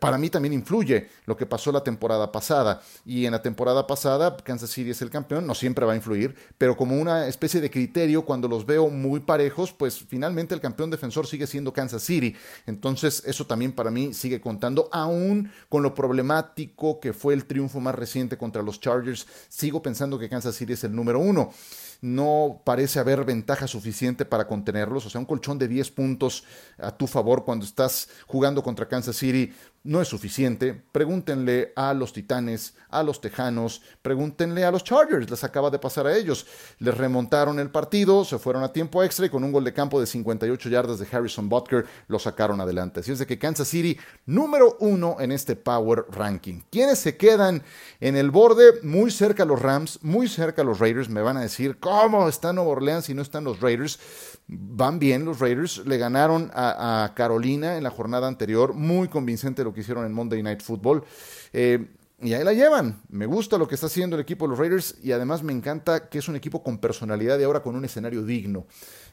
Para 0.00 0.18
mí 0.18 0.28
también 0.28 0.52
influye 0.52 1.08
lo 1.24 1.34
que 1.34 1.46
pasó 1.46 1.72
la 1.72 1.82
temporada 1.82 2.30
pasada. 2.30 2.82
Y 3.06 3.24
en 3.24 3.32
la 3.32 3.40
temporada 3.40 3.86
pasada 3.86 4.36
Kansas 4.36 4.68
City 4.68 4.90
es 4.90 5.00
el 5.00 5.08
campeón. 5.08 5.46
No 5.46 5.54
siempre 5.54 5.86
va 5.86 5.94
a 5.94 5.96
influir, 5.96 6.34
pero 6.58 6.76
como 6.76 7.00
una 7.00 7.26
especie 7.26 7.62
de 7.62 7.70
criterio, 7.70 8.26
cuando 8.26 8.48
los 8.48 8.66
veo 8.66 8.90
muy 8.90 9.20
parejos, 9.20 9.72
pues 9.72 9.98
finalmente 9.98 10.54
el 10.54 10.60
campeón 10.60 10.90
defensor 10.90 11.26
sigue 11.26 11.46
siendo 11.46 11.72
Kansas 11.72 12.02
City. 12.02 12.36
Entonces 12.66 13.22
eso 13.24 13.46
también 13.46 13.72
para 13.72 13.90
mí 13.90 14.12
sigue 14.12 14.42
contando, 14.42 14.90
aún 14.92 15.50
con 15.70 15.82
lo 15.82 15.94
problemático 15.94 17.00
que 17.00 17.14
fue 17.14 17.32
el 17.32 17.45
triunfo 17.46 17.80
más 17.80 17.94
reciente 17.94 18.36
contra 18.36 18.62
los 18.62 18.80
Chargers, 18.80 19.26
sigo 19.48 19.82
pensando 19.82 20.18
que 20.18 20.28
Kansas 20.28 20.56
City 20.56 20.74
es 20.74 20.84
el 20.84 20.94
número 20.94 21.18
uno 21.18 21.52
no 22.00 22.62
parece 22.64 22.98
haber 22.98 23.24
ventaja 23.24 23.66
suficiente 23.66 24.24
para 24.24 24.46
contenerlos. 24.46 25.06
O 25.06 25.10
sea, 25.10 25.20
un 25.20 25.26
colchón 25.26 25.58
de 25.58 25.68
10 25.68 25.90
puntos 25.90 26.44
a 26.78 26.90
tu 26.90 27.06
favor 27.06 27.44
cuando 27.44 27.64
estás 27.64 28.08
jugando 28.26 28.62
contra 28.62 28.88
Kansas 28.88 29.16
City 29.16 29.52
no 29.86 30.02
es 30.02 30.08
suficiente. 30.08 30.74
Pregúntenle 30.92 31.72
a 31.76 31.94
los 31.94 32.12
Titanes, 32.12 32.74
a 32.90 33.02
los 33.02 33.20
Tejanos, 33.20 33.82
pregúntenle 34.02 34.64
a 34.64 34.70
los 34.70 34.84
Chargers, 34.84 35.30
les 35.30 35.44
acaba 35.44 35.70
de 35.70 35.78
pasar 35.78 36.06
a 36.06 36.16
ellos. 36.16 36.46
Les 36.78 36.96
remontaron 36.96 37.58
el 37.58 37.70
partido, 37.70 38.24
se 38.24 38.38
fueron 38.38 38.64
a 38.64 38.72
tiempo 38.72 39.02
extra 39.02 39.26
y 39.26 39.30
con 39.30 39.44
un 39.44 39.52
gol 39.52 39.64
de 39.64 39.72
campo 39.72 40.00
de 40.00 40.06
58 40.06 40.68
yardas 40.68 40.98
de 40.98 41.06
Harrison 41.10 41.48
Butker 41.48 41.86
lo 42.08 42.18
sacaron 42.18 42.60
adelante. 42.60 43.00
Así 43.00 43.12
es 43.12 43.20
de 43.20 43.26
que 43.26 43.38
Kansas 43.38 43.68
City, 43.68 43.96
número 44.26 44.76
uno 44.80 45.16
en 45.20 45.32
este 45.32 45.56
Power 45.56 46.06
Ranking. 46.10 46.62
¿Quiénes 46.70 46.98
se 46.98 47.16
quedan 47.16 47.62
en 48.00 48.16
el 48.16 48.30
borde? 48.30 48.80
Muy 48.82 49.10
cerca 49.10 49.44
los 49.44 49.62
Rams, 49.62 50.00
muy 50.02 50.28
cerca 50.28 50.64
los 50.64 50.80
Raiders. 50.80 51.08
Me 51.08 51.22
van 51.22 51.36
a 51.36 51.42
decir, 51.42 51.78
¿cómo 51.86 52.28
está 52.28 52.52
Nueva 52.52 52.70
Orleans 52.70 53.08
y 53.10 53.14
no 53.14 53.22
están 53.22 53.44
los 53.44 53.60
Raiders? 53.60 54.00
Van 54.48 54.98
bien 54.98 55.24
los 55.24 55.38
Raiders, 55.38 55.86
le 55.86 55.98
ganaron 55.98 56.50
a, 56.52 57.04
a 57.04 57.14
Carolina 57.14 57.76
en 57.76 57.84
la 57.84 57.90
jornada 57.90 58.26
anterior, 58.26 58.74
muy 58.74 59.06
convincente 59.06 59.62
lo 59.62 59.72
que 59.72 59.82
hicieron 59.82 60.04
en 60.04 60.12
Monday 60.12 60.42
Night 60.42 60.62
Football. 60.62 61.04
Eh, 61.52 61.86
y 62.20 62.32
ahí 62.32 62.42
la 62.42 62.54
llevan. 62.54 63.02
Me 63.10 63.26
gusta 63.26 63.58
lo 63.58 63.68
que 63.68 63.74
está 63.74 63.88
haciendo 63.88 64.16
el 64.16 64.22
equipo 64.22 64.46
de 64.46 64.50
los 64.50 64.58
Raiders 64.58 64.96
y 65.02 65.12
además 65.12 65.42
me 65.42 65.52
encanta 65.52 66.08
que 66.08 66.18
es 66.18 66.28
un 66.28 66.34
equipo 66.34 66.62
con 66.62 66.78
personalidad 66.78 67.38
y 67.38 67.44
ahora 67.44 67.60
con 67.62 67.76
un 67.76 67.84
escenario 67.84 68.24
digno. 68.24 68.66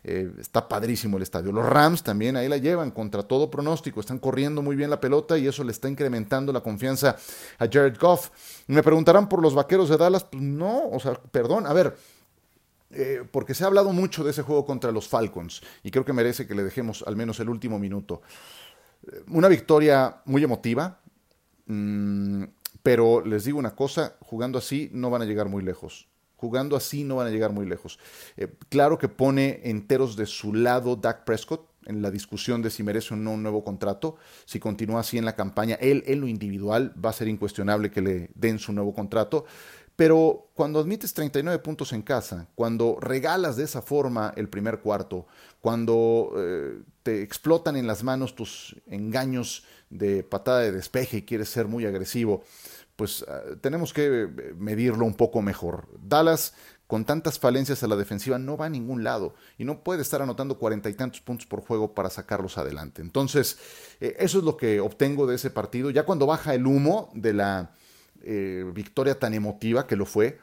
Eh, 0.06 0.32
está 0.40 0.68
padrísimo 0.68 1.18
el 1.18 1.24
estadio. 1.24 1.52
Los 1.52 1.66
Rams 1.66 2.02
también 2.02 2.38
ahí 2.38 2.48
la 2.48 2.58
llevan 2.58 2.92
contra 2.92 3.24
todo 3.24 3.52
pronóstico. 3.52 4.00
Están 4.00 4.20
corriendo 4.20 4.62
muy 4.62 4.78
bien 4.78 4.90
la 4.90 5.02
pelota 5.02 5.38
y 5.38 5.48
eso 5.48 5.64
le 5.66 5.74
está 5.74 5.90
incrementando 5.90 6.54
la 6.54 6.62
confianza 6.62 7.18
a 7.60 7.68
Jared 7.68 7.98
Goff. 8.00 8.30
Me 8.68 8.82
preguntarán 8.82 9.28
por 9.28 9.42
los 9.42 9.54
vaqueros 9.54 9.90
de 9.90 9.98
Dallas. 9.98 10.24
Pues 10.24 10.42
no, 10.42 10.88
o 10.90 11.00
sea, 11.00 11.14
perdón. 11.14 11.68
A 11.68 11.74
ver, 11.74 11.98
eh, 12.94 13.24
porque 13.32 13.54
se 13.54 13.64
ha 13.64 13.68
hablado 13.68 13.92
mucho 13.92 14.24
de 14.24 14.32
ese 14.32 14.44
juego 14.44 14.66
contra 14.66 14.92
los 14.92 15.08
Falcons 15.08 15.62
y 15.84 15.92
creo 15.92 16.06
que 16.06 16.14
merece 16.14 16.48
que 16.48 16.56
le 16.56 16.64
dejemos 16.64 17.04
al 17.08 17.16
menos 17.16 17.40
el 17.40 17.50
último 17.50 17.80
minuto. 17.80 18.22
Una 19.28 19.48
victoria 19.48 20.22
muy 20.26 20.44
emotiva, 20.44 21.02
mm, 21.66 22.44
pero 22.82 23.26
les 23.26 23.46
digo 23.46 23.60
una 23.60 23.76
cosa, 23.76 24.16
jugando 24.22 24.58
así 24.58 24.90
no 24.94 25.10
van 25.10 25.22
a 25.22 25.26
llegar 25.26 25.50
muy 25.50 25.64
lejos. 25.64 26.08
Jugando 26.36 26.76
así 26.76 27.04
no 27.04 27.16
van 27.16 27.28
a 27.28 27.30
llegar 27.30 27.52
muy 27.52 27.66
lejos. 27.66 28.00
Eh, 28.36 28.54
claro 28.70 28.98
que 28.98 29.08
pone 29.08 29.62
enteros 29.64 30.16
de 30.16 30.26
su 30.26 30.54
lado 30.54 30.96
Dak 30.96 31.24
Prescott 31.24 31.73
en 31.86 32.02
la 32.02 32.12
discusión 32.12 32.62
de 32.62 32.70
si 32.70 32.84
merece 32.84 33.14
o 33.14 33.18
no 33.18 33.32
un 33.32 33.44
nuevo 33.44 33.64
contrato. 33.64 34.16
Si 34.46 34.60
continúa 34.60 35.02
así 35.02 35.18
en 35.18 35.26
la 35.26 35.36
campaña, 35.36 35.76
él 35.76 36.04
en 36.08 36.22
lo 36.22 36.28
individual 36.28 36.94
va 37.04 37.10
a 37.10 37.14
ser 37.14 37.28
incuestionable 37.28 37.92
que 37.92 38.02
le 38.02 38.30
den 38.36 38.60
su 38.60 38.74
nuevo 38.74 38.94
contrato. 38.94 39.46
Pero 39.96 40.50
cuando 40.56 40.80
admites 40.80 41.14
39 41.14 41.60
puntos 41.60 41.94
en 41.94 42.02
casa, 42.02 42.48
cuando 42.56 42.98
regalas 43.00 43.58
de 43.58 43.64
esa 43.64 43.82
forma 43.82 44.34
el 44.36 44.50
primer 44.50 44.80
cuarto, 44.80 45.28
cuando 45.62 46.34
eh, 46.36 46.82
te 47.04 47.22
explotan 47.22 47.76
en 47.76 47.86
las 47.86 48.04
manos 48.04 48.36
tus 48.36 48.76
engaños 48.88 49.66
de 49.92 50.24
patada 50.24 50.62
de 50.62 50.72
despeje 50.72 51.18
y 51.18 51.22
quieres 51.22 51.50
ser 51.50 51.68
muy 51.68 51.86
agresivo, 51.86 52.44
pues 52.96 53.24
ah, 53.28 53.42
tenemos 53.62 53.94
que 53.94 54.24
eh, 54.24 54.28
medirlo 54.58 55.06
un 55.06 55.14
poco 55.14 55.42
mejor. 55.42 55.88
Dallas, 56.02 56.56
con 56.88 57.06
tantas 57.06 57.40
falencias 57.40 57.82
a 57.84 57.88
la 57.88 57.96
defensiva, 57.96 58.38
no 58.38 58.58
va 58.58 58.66
a 58.66 58.70
ningún 58.70 59.04
lado 59.04 59.36
y 59.58 59.66
no 59.66 59.84
puede 59.84 60.02
estar 60.02 60.22
anotando 60.22 60.58
cuarenta 60.58 60.90
y 60.90 60.94
tantos 60.94 61.22
puntos 61.22 61.48
por 61.48 61.62
juego 61.62 61.94
para 61.94 62.10
sacarlos 62.10 62.58
adelante. 62.58 63.02
Entonces, 63.02 63.58
eh, 64.00 64.16
eso 64.20 64.40
es 64.40 64.44
lo 64.44 64.58
que 64.58 64.80
obtengo 64.80 65.26
de 65.26 65.36
ese 65.36 65.50
partido. 65.50 65.90
Ya 65.90 66.04
cuando 66.04 66.26
baja 66.26 66.54
el 66.54 66.68
humo 66.68 67.10
de 67.14 67.34
la 67.34 67.72
eh, 68.24 68.66
victoria 68.74 69.18
tan 69.18 69.34
emotiva 69.34 69.88
que 69.88 69.96
lo 69.96 70.06
fue 70.06 70.40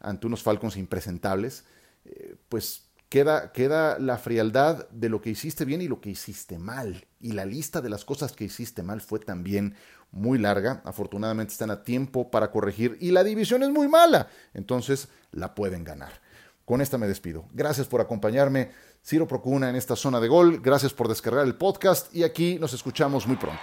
ante 0.00 0.26
unos 0.26 0.42
Falcons 0.42 0.76
impresentables, 0.76 1.64
eh, 2.04 2.36
pues 2.48 2.83
queda, 3.14 3.52
queda 3.52 3.96
la 4.00 4.18
frialdad 4.18 4.88
de 4.90 5.08
lo 5.08 5.20
que 5.20 5.30
hiciste 5.30 5.64
bien 5.64 5.80
y 5.80 5.86
lo 5.86 6.00
que 6.00 6.10
hiciste 6.10 6.58
mal. 6.58 7.06
Y 7.20 7.30
la 7.30 7.44
lista 7.44 7.80
de 7.80 7.88
las 7.88 8.04
cosas 8.04 8.32
que 8.32 8.42
hiciste 8.42 8.82
mal 8.82 9.00
fue 9.00 9.20
también 9.20 9.76
muy 10.10 10.36
larga. 10.36 10.82
Afortunadamente 10.84 11.52
están 11.52 11.70
a 11.70 11.84
tiempo 11.84 12.32
para 12.32 12.50
corregir 12.50 12.98
y 13.00 13.12
la 13.12 13.22
división 13.22 13.62
es 13.62 13.70
muy 13.70 13.86
mala. 13.86 14.26
Entonces 14.52 15.06
la 15.30 15.54
pueden 15.54 15.84
ganar. 15.84 16.10
Con 16.64 16.80
esta 16.80 16.98
me 16.98 17.06
despido. 17.06 17.44
Gracias 17.52 17.86
por 17.86 18.00
acompañarme, 18.00 18.72
Ciro 19.04 19.28
Procuna, 19.28 19.70
en 19.70 19.76
esta 19.76 19.94
zona 19.94 20.18
de 20.18 20.26
gol. 20.26 20.60
Gracias 20.60 20.92
por 20.92 21.06
descargar 21.06 21.46
el 21.46 21.54
podcast 21.54 22.12
y 22.12 22.24
aquí 22.24 22.58
nos 22.58 22.72
escuchamos 22.72 23.28
muy 23.28 23.36
pronto. 23.36 23.62